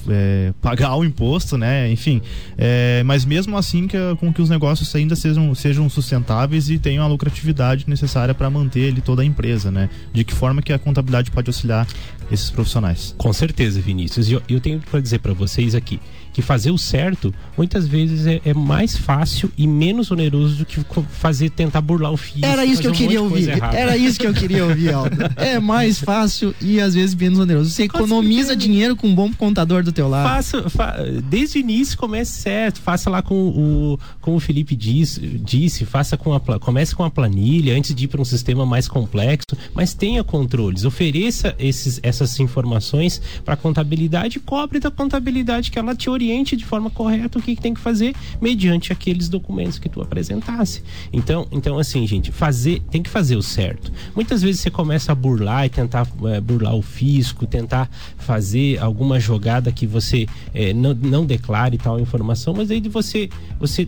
é, 0.09 0.53
pagar 0.61 0.95
o 0.95 1.03
imposto, 1.03 1.57
né? 1.57 1.91
Enfim, 1.91 2.21
é, 2.57 3.03
mas 3.03 3.25
mesmo 3.25 3.57
assim 3.57 3.87
que, 3.87 3.97
com 4.19 4.31
que 4.31 4.41
os 4.41 4.49
negócios 4.49 4.93
ainda 4.95 5.15
sejam, 5.15 5.53
sejam 5.55 5.89
sustentáveis 5.89 6.69
e 6.69 6.77
tenham 6.77 7.03
a 7.03 7.07
lucratividade 7.07 7.85
necessária 7.87 8.33
para 8.33 8.49
manter 8.49 8.81
ele, 8.81 9.01
toda 9.01 9.21
a 9.21 9.25
empresa, 9.25 9.71
né? 9.71 9.89
De 10.13 10.23
que 10.23 10.33
forma 10.33 10.61
que 10.61 10.71
a 10.71 10.79
contabilidade 10.79 11.31
pode 11.31 11.49
auxiliar 11.49 11.87
esses 12.31 12.49
profissionais? 12.49 13.15
Com 13.17 13.33
certeza, 13.33 13.81
Vinícius. 13.81 14.29
E 14.29 14.33
eu, 14.33 14.41
eu 14.47 14.59
tenho 14.59 14.79
para 14.79 14.99
dizer 14.99 15.19
para 15.19 15.33
vocês 15.33 15.75
aqui 15.75 15.99
que 16.31 16.41
fazer 16.41 16.71
o 16.71 16.77
certo 16.77 17.33
muitas 17.57 17.87
vezes 17.87 18.25
é, 18.25 18.41
é, 18.45 18.53
mais 18.53 18.97
fácil 18.97 19.51
e 19.57 19.67
menos 19.67 20.11
oneroso 20.11 20.57
do 20.57 20.65
que 20.65 20.83
fazer 21.11 21.49
tentar 21.49 21.81
burlar 21.81 22.11
o 22.11 22.17
fio. 22.17 22.45
Era 22.45 22.65
isso 22.65 22.81
que 22.81 22.87
eu 22.87 22.91
um 22.91 22.95
queria 22.95 23.21
ouvir. 23.21 23.49
Era 23.49 23.97
isso 23.97 24.19
que 24.19 24.27
eu 24.27 24.33
queria 24.33 24.65
ouvir, 24.65 24.93
Aldo. 24.93 25.11
É 25.35 25.59
mais 25.59 25.99
fácil 25.99 26.53
e 26.61 26.79
às 26.79 26.93
vezes 26.93 27.15
menos 27.15 27.39
oneroso. 27.39 27.69
Você 27.69 27.83
economiza 27.83 28.55
dinheiro 28.55 28.95
com 28.95 29.07
um 29.07 29.15
bom 29.15 29.31
contador 29.33 29.83
do 29.83 29.91
teu 29.91 30.07
lado. 30.07 30.27
Faça, 30.27 30.69
fa, 30.69 30.95
desde 31.29 31.57
o 31.57 31.59
início 31.59 31.97
comece 31.97 32.41
certo. 32.41 32.79
Faça 32.79 33.09
lá 33.09 33.21
com 33.21 33.35
o 33.35 33.99
como 34.19 34.37
o 34.37 34.39
Felipe 34.39 34.75
disse, 34.75 35.19
disse 35.19 35.85
faça 35.85 36.15
com 36.15 36.33
a 36.33 36.39
comece 36.59 36.95
com 36.95 37.03
a 37.03 37.09
planilha 37.09 37.75
antes 37.75 37.93
de 37.93 38.05
ir 38.05 38.07
para 38.07 38.21
um 38.21 38.25
sistema 38.25 38.65
mais 38.65 38.87
complexo, 38.87 39.57
mas 39.73 39.93
tenha 39.93 40.23
controles. 40.23 40.85
Ofereça 40.85 41.55
esses, 41.59 41.99
essas 42.03 42.39
informações 42.39 43.21
para 43.43 43.55
a 43.55 43.57
contabilidade 43.57 44.37
e 44.37 44.41
cobre 44.41 44.79
da 44.79 44.91
contabilidade 44.91 45.71
que 45.71 45.79
ela 45.79 45.95
te 45.95 46.09
orienta 46.09 46.20
oriente 46.21 46.55
de 46.55 46.63
forma 46.63 46.89
correta 46.89 47.39
o 47.39 47.41
que, 47.41 47.55
que 47.55 47.61
tem 47.61 47.73
que 47.73 47.79
fazer 47.79 48.13
mediante 48.39 48.91
aqueles 48.93 49.27
documentos 49.27 49.79
que 49.79 49.89
tu 49.89 50.01
apresentasse. 50.01 50.83
Então, 51.11 51.47
então 51.51 51.79
assim, 51.79 52.05
gente, 52.05 52.31
fazer 52.31 52.81
tem 52.91 53.01
que 53.01 53.09
fazer 53.09 53.35
o 53.35 53.41
certo. 53.41 53.91
Muitas 54.15 54.41
vezes 54.41 54.61
você 54.61 54.69
começa 54.69 55.11
a 55.11 55.15
burlar 55.15 55.65
e 55.65 55.69
tentar 55.69 56.07
é, 56.25 56.39
burlar 56.39 56.75
o 56.75 56.81
fisco, 56.81 57.47
tentar 57.47 57.89
fazer 58.17 58.79
alguma 58.79 59.19
jogada 59.19 59.71
que 59.71 59.87
você 59.87 60.27
é, 60.53 60.73
não, 60.73 60.93
não 60.93 61.25
declare 61.25 61.77
tal 61.77 61.99
informação, 61.99 62.53
mas 62.55 62.69
aí 62.69 62.79
de 62.79 62.89
você 62.89 63.29
você 63.59 63.87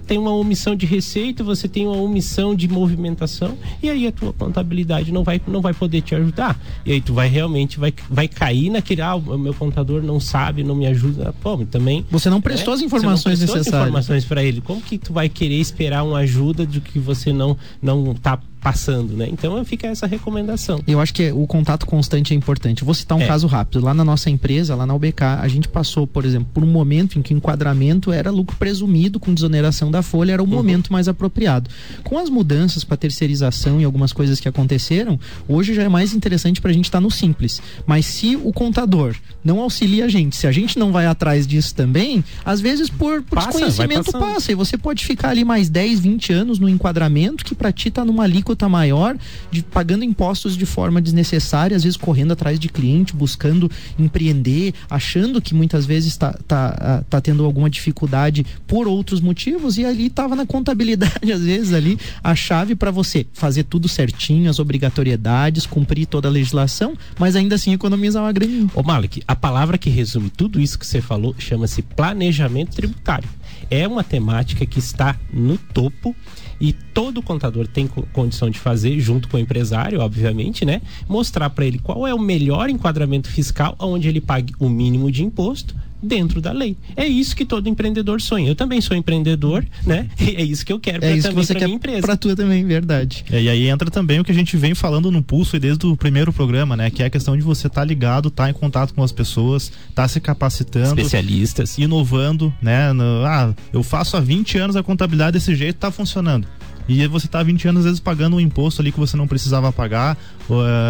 tem 0.00 0.18
uma 0.18 0.32
omissão 0.32 0.74
de 0.74 0.86
receita, 0.86 1.42
você 1.42 1.68
tem 1.68 1.86
uma 1.86 1.96
omissão 1.96 2.54
de 2.54 2.68
movimentação, 2.68 3.56
e 3.82 3.90
aí 3.90 4.06
a 4.06 4.12
tua 4.12 4.32
contabilidade 4.32 5.12
não 5.12 5.24
vai, 5.24 5.40
não 5.46 5.60
vai 5.60 5.74
poder 5.74 6.02
te 6.02 6.14
ajudar. 6.14 6.58
E 6.84 6.92
aí 6.92 7.00
tu 7.00 7.12
vai 7.12 7.28
realmente 7.28 7.78
vai, 7.78 7.92
vai 8.08 8.28
cair 8.28 8.70
naquele, 8.70 9.02
ah, 9.02 9.14
o 9.14 9.38
meu 9.38 9.54
contador 9.54 10.02
não 10.02 10.20
sabe, 10.20 10.62
não 10.62 10.74
me 10.74 10.86
ajuda. 10.86 11.34
Pô, 11.40 11.58
também. 11.66 12.04
Você 12.10 12.30
não 12.30 12.40
prestou 12.40 12.74
é, 12.74 12.76
as 12.76 12.82
informações 12.82 13.38
prestou 13.38 13.56
necessárias. 13.56 13.82
As 13.82 13.88
informações 13.88 14.24
para 14.24 14.44
ele. 14.44 14.60
Como 14.60 14.80
que 14.80 14.98
tu 14.98 15.12
vai 15.12 15.28
querer 15.28 15.56
esperar 15.56 16.04
uma 16.04 16.18
ajuda 16.18 16.66
de 16.66 16.80
que 16.80 16.98
você 16.98 17.32
não 17.32 17.56
não 17.82 18.14
tá 18.14 18.38
passando, 18.60 19.16
né? 19.16 19.28
Então 19.30 19.62
fica 19.64 19.86
essa 19.86 20.06
recomendação. 20.06 20.80
Eu 20.86 21.00
acho 21.00 21.12
que 21.14 21.30
o 21.32 21.46
contato 21.46 21.86
constante 21.86 22.32
é 22.34 22.36
importante. 22.36 22.84
vou 22.84 22.94
citar 22.94 23.16
um 23.16 23.22
É. 23.22 23.26
caso 23.26 23.46
rápido. 23.46 23.82
Lá 23.84 23.94
na 23.94 24.04
nossa 24.04 24.30
empresa, 24.30 24.74
lá 24.74 24.86
na 24.86 24.94
UBK, 24.94 25.22
a 25.40 25.48
gente 25.48 25.68
passou, 25.68 26.06
por 26.06 26.24
exemplo, 26.24 26.48
por 26.52 26.62
um 26.62 26.66
momento 26.66 27.18
em 27.18 27.22
que 27.22 27.32
o 27.34 27.36
enquadramento 27.36 28.12
era 28.12 28.30
lucro 28.30 28.56
presumido 28.56 29.18
com 29.18 29.32
desoneração 29.34 29.90
da 29.90 30.02
folha, 30.02 30.32
era 30.32 30.42
o 30.42 30.46
momento 30.46 30.92
mais 30.92 31.08
apropriado. 31.08 31.70
Com 32.04 32.18
as 32.18 32.28
mudanças 32.28 32.84
para 32.84 32.96
terceirização 32.96 33.80
e 33.80 33.84
algumas 33.84 34.12
coisas 34.12 34.38
que 34.40 34.48
aconteceram, 34.48 35.18
hoje 35.48 35.74
já 35.74 35.82
é 35.82 35.88
mais 35.88 36.12
interessante 36.14 36.60
para 36.60 36.70
a 36.70 36.74
gente 36.74 36.84
estar 36.86 37.00
no 37.00 37.10
simples. 37.10 37.60
Mas 37.86 38.06
se 38.06 38.36
o 38.36 38.52
contador 38.52 39.14
não 39.44 39.60
auxilia 39.60 40.04
a 40.04 40.08
gente, 40.08 40.36
se 40.36 40.46
a 40.46 40.52
gente 40.52 40.78
não 40.78 40.92
vai 40.92 41.06
atrás 41.06 41.46
disso 41.46 41.74
também, 41.74 42.22
às 42.44 42.60
vezes 42.60 42.88
por, 42.90 43.22
por 43.22 43.36
Passa, 43.36 43.48
desconhecimento 43.48 44.12
passa. 44.12 44.52
E 44.52 44.54
você 44.54 44.76
pode 44.76 45.04
ficar 45.04 45.30
ali 45.30 45.44
mais 45.44 45.68
10, 45.68 46.00
20 46.00 46.32
anos 46.32 46.58
no 46.58 46.68
enquadramento 46.68 47.44
que 47.44 47.54
para 47.54 47.72
ti 47.72 47.90
tá 47.90 48.04
numa 48.04 48.24
alíquota 48.24 48.49
maior, 48.68 49.16
de, 49.50 49.62
pagando 49.62 50.04
impostos 50.04 50.56
de 50.56 50.66
forma 50.66 51.00
desnecessária, 51.00 51.76
às 51.76 51.82
vezes 51.82 51.96
correndo 51.96 52.32
atrás 52.32 52.58
de 52.58 52.68
cliente, 52.68 53.14
buscando 53.14 53.70
empreender, 53.98 54.74
achando 54.88 55.40
que 55.40 55.54
muitas 55.54 55.86
vezes 55.86 56.16
tá, 56.16 56.32
tá, 56.46 56.76
ah, 56.78 57.04
tá 57.08 57.20
tendo 57.20 57.44
alguma 57.44 57.68
dificuldade 57.68 58.44
por 58.66 58.86
outros 58.86 59.20
motivos 59.20 59.78
e 59.78 59.84
ali 59.84 60.08
tava 60.10 60.36
na 60.36 60.46
contabilidade, 60.46 61.32
às 61.32 61.42
vezes 61.42 61.72
ali, 61.72 61.98
a 62.22 62.34
chave 62.34 62.74
para 62.74 62.90
você 62.90 63.26
fazer 63.32 63.64
tudo 63.64 63.88
certinho, 63.88 64.50
as 64.50 64.58
obrigatoriedades, 64.58 65.66
cumprir 65.66 66.06
toda 66.06 66.28
a 66.28 66.30
legislação, 66.30 66.94
mas 67.18 67.36
ainda 67.36 67.54
assim 67.54 67.72
economizar 67.72 68.22
uma 68.22 68.32
grana. 68.32 68.70
Ô 68.74 68.82
Malik, 68.82 69.22
a 69.26 69.36
palavra 69.36 69.78
que 69.78 69.90
resume 69.90 70.30
tudo 70.30 70.60
isso 70.60 70.78
que 70.78 70.86
você 70.86 71.00
falou 71.00 71.34
chama-se 71.38 71.82
planejamento 71.82 72.74
tributário. 72.74 73.28
É 73.70 73.86
uma 73.86 74.02
temática 74.02 74.66
que 74.66 74.78
está 74.78 75.16
no 75.32 75.56
topo 75.56 76.14
e 76.60 76.72
todo 76.72 77.22
contador 77.22 77.66
tem 77.66 77.86
co- 77.86 78.06
condição 78.12 78.50
de 78.50 78.58
fazer, 78.58 79.00
junto 79.00 79.28
com 79.28 79.36
o 79.36 79.40
empresário, 79.40 80.00
obviamente, 80.00 80.64
né? 80.64 80.82
Mostrar 81.08 81.48
para 81.50 81.64
ele 81.64 81.78
qual 81.78 82.06
é 82.06 82.12
o 82.12 82.18
melhor 82.18 82.68
enquadramento 82.68 83.28
fiscal 83.30 83.74
onde 83.78 84.08
ele 84.08 84.20
pague 84.20 84.52
o 84.58 84.68
mínimo 84.68 85.10
de 85.10 85.24
imposto 85.24 85.74
dentro 86.02 86.40
da 86.40 86.52
lei. 86.52 86.76
É 86.96 87.06
isso 87.06 87.34
que 87.36 87.44
todo 87.44 87.68
empreendedor 87.68 88.20
sonha. 88.20 88.48
Eu 88.48 88.54
também 88.54 88.80
sou 88.80 88.96
empreendedor, 88.96 89.64
né? 89.86 90.08
E 90.20 90.36
é 90.36 90.42
isso 90.42 90.64
que 90.64 90.72
eu 90.72 90.78
quero 90.80 90.98
É 90.98 91.08
pra, 91.08 91.16
que 91.16 91.22
também 91.22 91.44
você 91.44 91.52
pra 91.52 91.60
quer 91.60 91.66
minha 91.66 91.76
empresa. 91.76 92.02
pra 92.02 92.16
tua 92.16 92.36
também, 92.36 92.64
verdade. 92.64 93.24
É, 93.30 93.42
e 93.42 93.48
aí 93.48 93.68
entra 93.68 93.90
também 93.90 94.20
o 94.20 94.24
que 94.24 94.30
a 94.32 94.34
gente 94.34 94.56
vem 94.56 94.74
falando 94.74 95.10
no 95.10 95.22
Pulso 95.22 95.56
e 95.56 95.58
desde 95.58 95.86
o 95.86 95.96
primeiro 95.96 96.32
programa, 96.32 96.76
né? 96.76 96.90
Que 96.90 97.02
é 97.02 97.06
a 97.06 97.10
questão 97.10 97.36
de 97.36 97.42
você 97.42 97.66
estar 97.66 97.84
ligado, 97.84 98.28
estar 98.28 98.48
em 98.48 98.52
contato 98.52 98.94
com 98.94 99.02
as 99.02 99.12
pessoas, 99.12 99.72
estar 99.88 100.06
se 100.08 100.20
capacitando, 100.20 101.00
Especialistas. 101.00 101.76
inovando, 101.78 102.52
né? 102.62 102.92
No- 102.92 103.24
ah, 103.24 103.54
eu 103.72 103.82
faço 103.82 104.16
há 104.16 104.20
20 104.20 104.58
anos 104.58 104.76
a 104.76 104.82
contabilidade 104.82 105.32
desse 105.32 105.54
jeito, 105.54 105.76
tá 105.76 105.90
funcionando. 105.90 106.46
E 106.88 107.06
você 107.06 107.28
tá 107.28 107.38
há 107.38 107.42
20 107.42 107.68
anos, 107.68 107.80
às 107.80 107.84
vezes, 107.84 108.00
pagando 108.00 108.36
um 108.36 108.40
imposto 108.40 108.82
ali 108.82 108.90
que 108.90 108.98
você 108.98 109.16
não 109.16 109.28
precisava 109.28 109.70
pagar, 109.72 110.16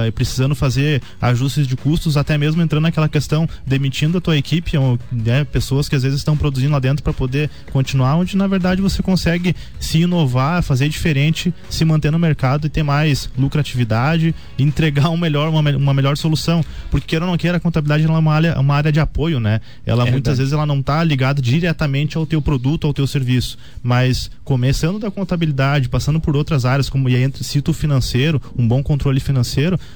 e 0.06 0.10
precisando 0.12 0.54
fazer 0.54 1.02
ajustes 1.20 1.66
de 1.66 1.76
custos, 1.76 2.16
até 2.16 2.36
mesmo 2.38 2.62
entrando 2.62 2.82
naquela 2.82 3.08
questão, 3.08 3.48
demitindo 3.66 4.18
a 4.18 4.20
tua 4.20 4.36
equipe, 4.36 4.76
ou, 4.76 4.98
né, 5.12 5.44
pessoas 5.44 5.88
que 5.88 5.96
às 5.96 6.02
vezes 6.02 6.18
estão 6.18 6.36
produzindo 6.36 6.72
lá 6.72 6.78
dentro 6.78 7.02
para 7.02 7.12
poder 7.12 7.50
continuar, 7.72 8.16
onde 8.16 8.36
na 8.36 8.46
verdade 8.46 8.80
você 8.80 9.02
consegue 9.02 9.54
se 9.78 9.98
inovar, 9.98 10.62
fazer 10.62 10.88
diferente, 10.88 11.52
se 11.68 11.84
manter 11.84 12.10
no 12.10 12.18
mercado 12.18 12.66
e 12.66 12.70
ter 12.70 12.82
mais 12.82 13.30
lucratividade, 13.38 14.34
entregar 14.58 15.10
um 15.10 15.16
melhor, 15.16 15.48
uma, 15.48 15.60
uma 15.76 15.94
melhor 15.94 16.16
solução. 16.16 16.64
Porque 16.90 17.06
queira 17.06 17.24
ou 17.24 17.30
não 17.30 17.36
queira, 17.38 17.56
a 17.56 17.60
contabilidade 17.60 18.04
ela 18.04 18.16
é 18.16 18.18
uma 18.18 18.32
área, 18.34 18.58
uma 18.58 18.74
área 18.74 18.92
de 18.92 19.00
apoio, 19.00 19.40
né? 19.40 19.60
Ela 19.84 20.06
É 20.06 20.10
muitas 20.10 20.14
verdade. 20.14 20.38
vezes 20.38 20.52
ela 20.52 20.66
não 20.66 20.80
está 20.80 21.02
ligada 21.04 21.42
diretamente 21.42 22.16
ao 22.16 22.24
teu 22.24 22.40
produto, 22.40 22.86
ao 22.86 22.94
teu 22.94 23.06
serviço, 23.06 23.58
mas 23.82 24.30
começando 24.44 24.98
da 24.98 25.10
contabilidade, 25.10 25.88
passando 25.88 26.20
por 26.20 26.36
outras 26.36 26.64
áreas, 26.64 26.88
como 26.88 27.08
e 27.08 27.16
entre 27.16 27.42
cito 27.42 27.72
financeiro, 27.72 28.40
um 28.56 28.66
bom 28.66 28.82
controle 28.82 29.18
financeiro, 29.18 29.40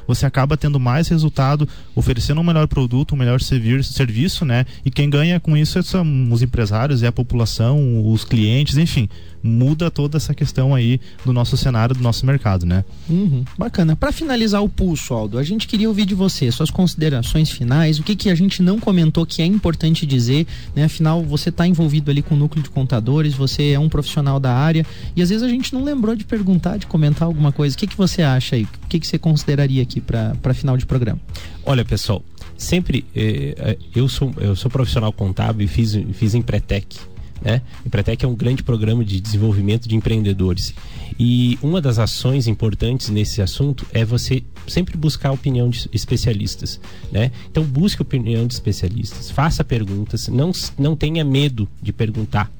você 0.07 0.27
acaba 0.27 0.57
tendo 0.57 0.81
mais 0.81 1.09
resultado, 1.09 1.69
oferecendo 1.95 2.40
um 2.40 2.45
melhor 2.45 2.67
produto, 2.67 3.14
um 3.14 3.19
melhor 3.19 3.40
serviço, 3.40 4.45
né? 4.45 4.64
E 4.85 4.90
quem 4.90 5.09
ganha 5.09 5.38
com 5.38 5.57
isso 5.57 5.83
são 5.83 6.33
os 6.33 6.43
empresários, 6.43 7.03
é 7.03 7.07
a 7.07 7.12
população, 7.12 8.11
os 8.11 8.25
clientes, 8.25 8.77
enfim, 8.77 9.09
muda 9.45 9.91
toda 9.91 10.17
essa 10.17 10.33
questão 10.33 10.75
aí 10.75 10.99
do 11.23 11.31
nosso 11.31 11.55
cenário, 11.55 11.95
do 11.95 12.03
nosso 12.03 12.25
mercado, 12.25 12.65
né? 12.65 12.83
Uhum, 13.09 13.45
bacana. 13.59 13.95
Para 13.95 14.11
finalizar 14.11 14.63
o 14.63 14.69
pulso, 14.71 15.13
Aldo, 15.13 15.39
a 15.39 15.43
gente 15.43 15.69
queria 15.69 15.87
ouvir 15.87 16.07
de 16.07 16.15
você 16.15 16.51
suas 16.51 16.71
considerações 16.71 17.51
finais, 17.51 17.99
o 17.99 18.03
que, 18.03 18.17
que 18.17 18.31
a 18.31 18.35
gente 18.35 18.63
não 18.63 18.81
comentou 18.81 19.27
que 19.27 19.43
é 19.43 19.47
importante 19.47 20.07
dizer, 20.07 20.47
né? 20.75 20.85
Afinal, 20.85 21.23
você 21.23 21.51
está 21.51 21.67
envolvido 21.67 22.11
ali 22.11 22.23
com 22.23 22.35
o 22.35 22.39
núcleo 22.39 22.63
de 22.63 22.71
contadores, 22.71 23.35
você 23.35 23.73
é 23.73 23.79
um 23.79 23.89
profissional 23.89 24.41
da 24.41 24.55
área 24.55 24.87
e 25.15 25.21
às 25.21 25.29
vezes 25.29 25.43
a 25.43 25.49
gente 25.49 25.75
não 25.75 25.85
lembrou 25.85 26.17
de 26.17 26.25
perguntar, 26.25 26.79
de 26.79 26.87
comentar 26.87 27.29
alguma 27.29 27.53
coisa. 27.53 27.77
O 27.77 27.79
que, 27.79 27.87
que 27.87 27.97
você 27.97 28.23
acha 28.23 28.57
aí? 28.57 28.65
O 28.65 28.89
que, 28.89 28.99
que 28.99 29.07
você 29.07 29.19
consideraria 29.19 29.83
aqui 29.83 30.01
para 30.01 30.55
final 30.55 30.77
de 30.79 30.87
programa? 30.87 31.21
Olha, 31.67 31.85
pessoal, 31.85 32.23
sempre 32.57 33.05
eh, 33.15 33.55
eh, 33.59 33.79
eu 33.95 34.09
sou 34.09 34.33
eu 34.39 34.57
sou 34.57 34.71
profissional 34.71 35.13
contábil 35.13 35.65
e 35.65 35.69
fiz 35.69 35.99
fiz 36.15 36.35
Empretec, 36.35 36.99
né? 37.45 37.61
Empretec 37.85 38.25
é 38.25 38.29
um 38.29 38.35
grande 38.35 38.63
programa 38.63 39.05
de 39.05 39.21
desenvolvimento 39.21 39.87
de 39.87 39.95
empreendedores. 39.95 40.75
E 41.19 41.59
uma 41.63 41.81
das 41.81 41.99
ações 41.99 42.49
importantes 42.49 43.11
nesse 43.11 43.43
assunto 43.43 43.87
é 43.93 44.05
você 44.05 44.43
sempre 44.67 44.97
buscar 44.97 45.29
a 45.29 45.33
opinião 45.33 45.69
de 45.69 45.89
especialistas, 45.93 46.81
né? 47.13 47.31
Então 47.51 47.63
busque 47.63 48.01
a 48.01 48.05
opinião 48.05 48.47
de 48.47 48.55
especialistas, 48.55 49.31
faça 49.31 49.63
perguntas, 49.63 50.29
não 50.29 50.51
não 50.79 50.97
tenha 50.97 51.23
medo 51.23 51.69
de 51.83 51.93
perguntar 51.93 52.51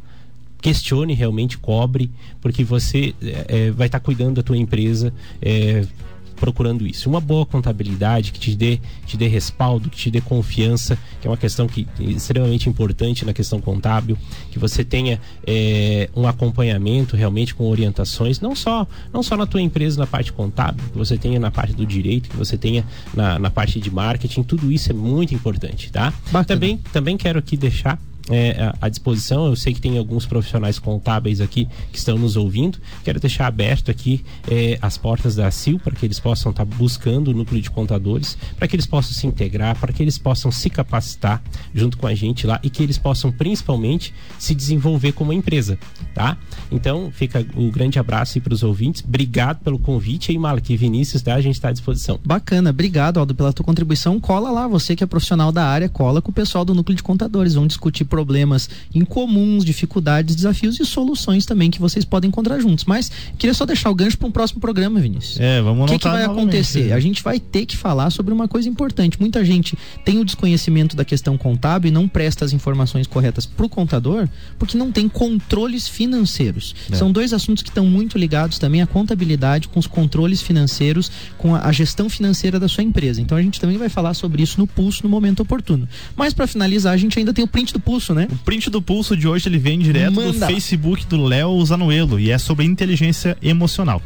questione 0.61 1.12
realmente, 1.12 1.59
cobre, 1.59 2.11
porque 2.40 2.64
você 2.64 3.14
eh, 3.20 3.70
vai 3.70 3.87
estar 3.87 4.01
cuidando 4.01 4.37
da 4.37 4.42
tua 4.42 4.57
empresa, 4.57 5.12
eh, 5.42 5.85
procurando 6.44 6.87
isso. 6.87 7.09
Uma 7.09 7.22
boa 7.22 7.46
contabilidade 7.46 8.30
que 8.30 8.38
te 8.38 8.54
dê, 8.54 8.78
te 9.07 9.16
dê 9.16 9.26
respaldo, 9.26 9.88
que 9.88 9.96
te 9.96 10.11
dê 10.11 10.20
confiança, 10.20 10.98
que 11.18 11.26
é 11.26 11.30
uma 11.30 11.38
questão 11.38 11.66
que 11.66 11.88
é 11.98 12.02
extremamente 12.02 12.68
importante 12.68 13.24
na 13.24 13.33
questão 13.33 13.62
contábil, 13.62 14.18
que 14.50 14.59
você 14.59 14.85
tenha 14.85 15.18
eh, 15.46 16.11
um 16.14 16.26
acompanhamento 16.28 17.16
realmente 17.16 17.54
com 17.54 17.66
orientações, 17.66 18.40
não 18.40 18.54
só, 18.54 18.87
não 19.11 19.22
só 19.22 19.38
na 19.38 19.46
tua 19.46 19.62
empresa 19.62 19.98
na 19.98 20.07
parte 20.07 20.35
contábil, 20.35 20.85
que 20.92 20.98
você 20.98 21.16
tenha 21.16 21.40
na 21.40 21.50
parte 21.50 21.72
do 21.72 21.87
direito, 21.87 22.28
que 22.28 22.37
você 22.37 22.59
tenha 22.59 22.85
na, 23.14 23.38
na 23.38 23.50
parte 23.50 23.80
de 23.80 23.90
marketing, 23.90 24.42
tudo 24.42 24.70
isso 24.70 24.90
é 24.90 24.94
muito 24.94 25.35
importante, 25.35 25.90
tá? 25.90 26.12
Bacana. 26.26 26.44
Também, 26.44 26.76
também 26.92 27.16
quero 27.16 27.38
aqui 27.38 27.57
deixar 27.57 27.98
é, 28.30 28.72
à- 28.80 28.88
disposição. 28.88 29.46
Eu 29.46 29.56
sei 29.56 29.74
que 29.74 29.80
tem 29.80 29.98
alguns 29.98 30.26
profissionais 30.26 30.78
contábeis 30.78 31.40
aqui 31.40 31.68
que 31.92 31.98
estão 31.98 32.16
nos 32.16 32.37
ouvindo. 32.37 32.78
Quero 33.02 33.20
deixar 33.20 33.46
aberto 33.46 33.90
aqui 33.90 34.24
é, 34.50 34.78
as 34.80 34.96
portas 34.96 35.34
da 35.34 35.50
CIL 35.50 35.78
para 35.78 35.94
que 35.94 36.06
eles 36.06 36.18
possam 36.20 36.50
estar 36.50 36.64
buscando 36.64 37.28
o 37.28 37.34
núcleo 37.34 37.60
de 37.60 37.70
contadores, 37.70 38.37
para 38.56 38.68
que 38.68 38.76
eles 38.76 38.87
possam 38.87 39.12
se 39.12 39.26
integrar, 39.26 39.78
para 39.78 39.92
que 39.92 40.02
eles 40.02 40.18
possam 40.18 40.50
se 40.50 40.70
capacitar 40.70 41.42
junto 41.74 41.98
com 41.98 42.06
a 42.06 42.14
gente 42.14 42.46
lá 42.46 42.60
e 42.62 42.70
que 42.70 42.82
eles 42.82 42.98
possam 42.98 43.30
principalmente 43.32 44.14
se 44.38 44.54
desenvolver 44.54 45.12
como 45.12 45.32
empresa, 45.32 45.78
tá? 46.14 46.37
Então 46.70 47.10
fica 47.12 47.46
o 47.56 47.70
grande 47.70 47.98
abraço 47.98 48.38
aí 48.38 48.40
para 48.40 48.54
os 48.54 48.62
ouvintes. 48.62 49.02
Obrigado 49.06 49.62
pelo 49.62 49.78
convite 49.78 50.30
aí, 50.30 50.38
Malak 50.38 50.72
e 50.72 50.76
Vinícius, 50.76 51.22
tá? 51.22 51.34
A 51.34 51.40
gente 51.40 51.54
está 51.54 51.68
à 51.68 51.72
disposição. 51.72 52.18
Bacana, 52.24 52.70
obrigado 52.70 53.18
Aldo 53.18 53.34
pela 53.34 53.52
tua 53.52 53.64
contribuição. 53.64 54.18
Cola 54.20 54.50
lá, 54.50 54.66
você 54.66 54.96
que 54.96 55.04
é 55.04 55.06
profissional 55.06 55.50
da 55.52 55.66
área, 55.66 55.88
cola 55.88 56.22
com 56.22 56.30
o 56.30 56.34
pessoal 56.34 56.64
do 56.64 56.74
núcleo 56.74 56.96
de 56.96 57.02
contadores. 57.02 57.54
Vão 57.54 57.66
discutir 57.66 58.04
problemas 58.14 58.70
incomuns, 58.94 59.64
dificuldades, 59.64 60.37
desafios 60.37 60.79
e 60.79 60.87
soluções 60.87 61.44
também 61.44 61.68
que 61.68 61.81
vocês 61.81 62.05
podem 62.05 62.29
encontrar 62.29 62.61
juntos. 62.61 62.85
Mas 62.85 63.11
queria 63.37 63.53
só 63.53 63.66
deixar 63.66 63.90
o 63.90 63.94
gancho 63.94 64.16
para 64.16 64.29
um 64.29 64.31
próximo 64.31 64.61
programa, 64.61 65.00
Vinícius. 65.00 65.40
É, 65.40 65.61
vamos 65.61 65.90
O 65.90 65.92
que, 65.92 65.98
que 65.98 66.09
vai 66.09 66.22
acontecer? 66.22 66.92
A 66.92 67.00
gente 67.00 67.24
vai 67.24 67.40
ter 67.40 67.66
que 67.66 67.77
falar 67.77 68.11
sobre 68.11 68.33
uma 68.33 68.46
coisa 68.46 68.68
importante. 68.68 69.18
Muita 69.18 69.44
gente 69.44 69.77
tem 70.05 70.20
o 70.20 70.24
desconhecimento 70.24 70.94
da 70.94 71.05
questão 71.05 71.37
contábil 71.37 71.88
e 71.88 71.90
não 71.90 72.07
presta 72.07 72.44
as 72.44 72.53
informações 72.53 73.09
corretas 73.09 73.46
para 73.46 73.66
o 73.66 73.68
contador 73.68 74.29
porque 74.61 74.79
não 74.79 74.92
tem 74.92 75.09
controles 75.09 75.88
financeiros. 75.88 76.72
É. 76.92 76.94
São 76.94 77.11
dois 77.11 77.33
assuntos 77.33 77.64
que 77.64 77.68
estão 77.68 77.85
muito 77.85 78.16
ligados 78.16 78.61
também 78.61 78.81
à 78.81 78.87
contabilidade, 78.87 79.66
com 79.66 79.81
os 79.81 79.88
controles 79.88 80.40
financeiros, 80.40 81.11
com 81.37 81.53
a, 81.53 81.66
a 81.66 81.72
gestão 81.72 82.09
financeira 82.09 82.61
da 82.61 82.68
sua 82.68 82.85
empresa. 82.85 83.20
Então 83.20 83.37
a 83.37 83.42
gente 83.42 83.59
também 83.59 83.77
vai 83.77 83.88
falar 83.88 84.14
sobre 84.14 84.40
isso 84.40 84.61
no 84.61 84.68
pulso 84.68 85.03
no 85.03 85.09
momento 85.09 85.40
oportuno. 85.40 85.88
Mas 86.14 86.33
para 86.33 86.46
finalizar, 86.46 86.94
a 86.94 86.96
gente 86.96 87.18
ainda 87.18 87.35
tem 87.35 87.44
o 87.44 87.48
print 87.48 87.72
do 87.72 87.81
pulso, 87.81 88.03
né? 88.12 88.26
O 88.30 88.36
print 88.38 88.68
do 88.68 88.82
pulso 88.82 89.16
de 89.16 89.28
hoje 89.28 89.48
ele 89.48 89.58
vem 89.58 89.78
direto 89.78 90.14
do 90.14 90.20
Manda. 90.20 90.46
Facebook 90.46 91.06
do 91.06 91.24
Léo 91.24 91.64
Zanuelo 91.64 92.18
e 92.18 92.30
é 92.30 92.38
sobre 92.38 92.66
inteligência 92.66 93.38
emocional. 93.40 94.02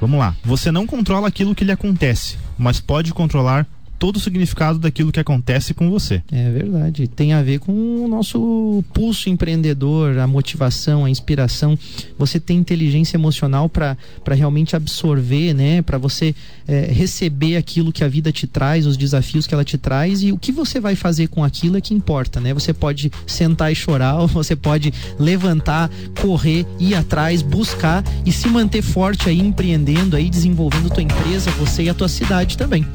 Vamos 0.00 0.18
lá. 0.18 0.36
Você 0.44 0.70
não 0.70 0.86
controla 0.86 1.28
aquilo 1.28 1.54
que 1.54 1.64
lhe 1.64 1.72
acontece, 1.72 2.36
mas 2.56 2.80
pode 2.80 3.12
controlar 3.12 3.66
todo 3.98 4.16
o 4.16 4.20
significado 4.20 4.78
daquilo 4.78 5.12
que 5.12 5.20
acontece 5.20 5.74
com 5.74 5.90
você. 5.90 6.22
É 6.30 6.50
verdade. 6.50 7.08
Tem 7.08 7.32
a 7.32 7.42
ver 7.42 7.58
com 7.58 7.72
o 7.72 8.08
nosso 8.08 8.84
pulso 8.92 9.28
empreendedor, 9.28 10.18
a 10.18 10.26
motivação, 10.26 11.04
a 11.04 11.10
inspiração. 11.10 11.78
Você 12.18 12.38
tem 12.38 12.58
inteligência 12.58 13.16
emocional 13.16 13.68
para 13.68 13.96
realmente 14.34 14.76
absorver, 14.76 15.54
né? 15.54 15.82
Para 15.82 15.98
você 15.98 16.34
é, 16.66 16.86
receber 16.92 17.56
aquilo 17.56 17.92
que 17.92 18.04
a 18.04 18.08
vida 18.08 18.32
te 18.32 18.46
traz, 18.46 18.86
os 18.86 18.96
desafios 18.96 19.46
que 19.46 19.54
ela 19.54 19.64
te 19.64 19.78
traz 19.78 20.22
e 20.22 20.32
o 20.32 20.38
que 20.38 20.52
você 20.52 20.80
vai 20.80 20.94
fazer 20.94 21.28
com 21.28 21.42
aquilo 21.42 21.76
é 21.76 21.80
que 21.80 21.94
importa, 21.94 22.40
né? 22.40 22.52
Você 22.52 22.72
pode 22.72 23.10
sentar 23.26 23.72
e 23.72 23.74
chorar, 23.74 24.16
ou 24.20 24.26
você 24.26 24.54
pode 24.54 24.92
levantar, 25.18 25.90
correr, 26.20 26.66
ir 26.78 26.94
atrás, 26.94 27.42
buscar 27.42 28.04
e 28.24 28.32
se 28.32 28.48
manter 28.48 28.82
forte 28.82 29.28
aí 29.28 29.38
empreendendo 29.38 30.16
aí, 30.16 30.28
desenvolvendo 30.28 30.90
tua 30.90 31.02
empresa, 31.02 31.50
você 31.52 31.84
e 31.84 31.88
a 31.88 31.94
tua 31.94 32.08
cidade 32.08 32.56
também. 32.56 32.86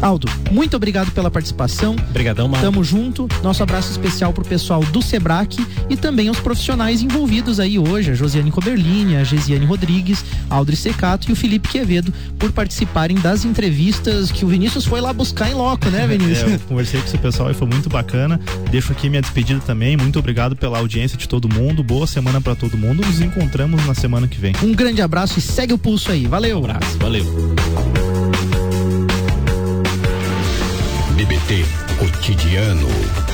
Aldo, 0.00 0.28
muito 0.50 0.76
obrigado 0.76 1.10
pela 1.10 1.30
participação. 1.30 1.96
Obrigadão, 2.10 2.48
Marco. 2.48 2.64
Tamo 2.64 2.84
junto. 2.84 3.28
Nosso 3.42 3.62
abraço 3.62 3.90
especial 3.90 4.32
pro 4.32 4.44
pessoal 4.44 4.82
do 4.84 5.02
Sebrae 5.02 5.48
e 5.88 5.96
também 5.96 6.28
aos 6.28 6.40
profissionais 6.40 7.02
envolvidos 7.02 7.60
aí 7.60 7.78
hoje, 7.78 8.10
a 8.10 8.14
Josiane 8.14 8.50
Coberlini, 8.50 9.16
a 9.16 9.24
Gesiane 9.24 9.66
Rodrigues, 9.66 10.24
Aldri 10.48 10.76
Secato 10.76 11.28
e 11.28 11.32
o 11.32 11.36
Felipe 11.36 11.68
Quevedo, 11.68 12.12
por 12.38 12.52
participarem 12.52 13.16
das 13.18 13.44
entrevistas 13.44 14.30
que 14.30 14.44
o 14.44 14.48
Vinícius 14.48 14.84
foi 14.84 15.00
lá 15.00 15.12
buscar 15.12 15.50
em 15.50 15.54
loco, 15.54 15.88
né, 15.90 16.06
Vinícius? 16.06 16.48
É, 16.48 16.54
eu 16.54 16.60
conversei 16.60 17.00
com 17.00 17.06
esse 17.06 17.18
pessoal 17.18 17.50
e 17.50 17.54
foi 17.54 17.66
muito 17.66 17.90
bacana. 17.90 18.40
Deixo 18.70 18.92
aqui 18.92 19.10
minha 19.10 19.20
despedida 19.20 19.60
também. 19.60 19.96
Muito 19.96 20.18
obrigado 20.18 20.56
pela 20.56 20.78
audiência 20.78 21.18
de 21.18 21.28
todo 21.28 21.48
mundo. 21.48 21.82
Boa 21.82 22.06
semana 22.06 22.40
para 22.40 22.54
todo 22.54 22.76
mundo. 22.76 23.04
Nos 23.04 23.20
encontramos 23.20 23.84
na 23.86 23.94
semana 23.94 24.26
que 24.26 24.38
vem. 24.38 24.54
Um 24.62 24.72
grande 24.74 25.02
abraço 25.02 25.38
e 25.38 25.42
segue 25.42 25.74
o 25.74 25.78
pulso 25.78 26.10
aí. 26.10 26.26
Valeu. 26.26 26.60
Um 26.60 26.64
abraço, 26.64 26.98
valeu. 26.98 28.07
BBT 31.28 31.66
Cotidiano. 31.98 33.27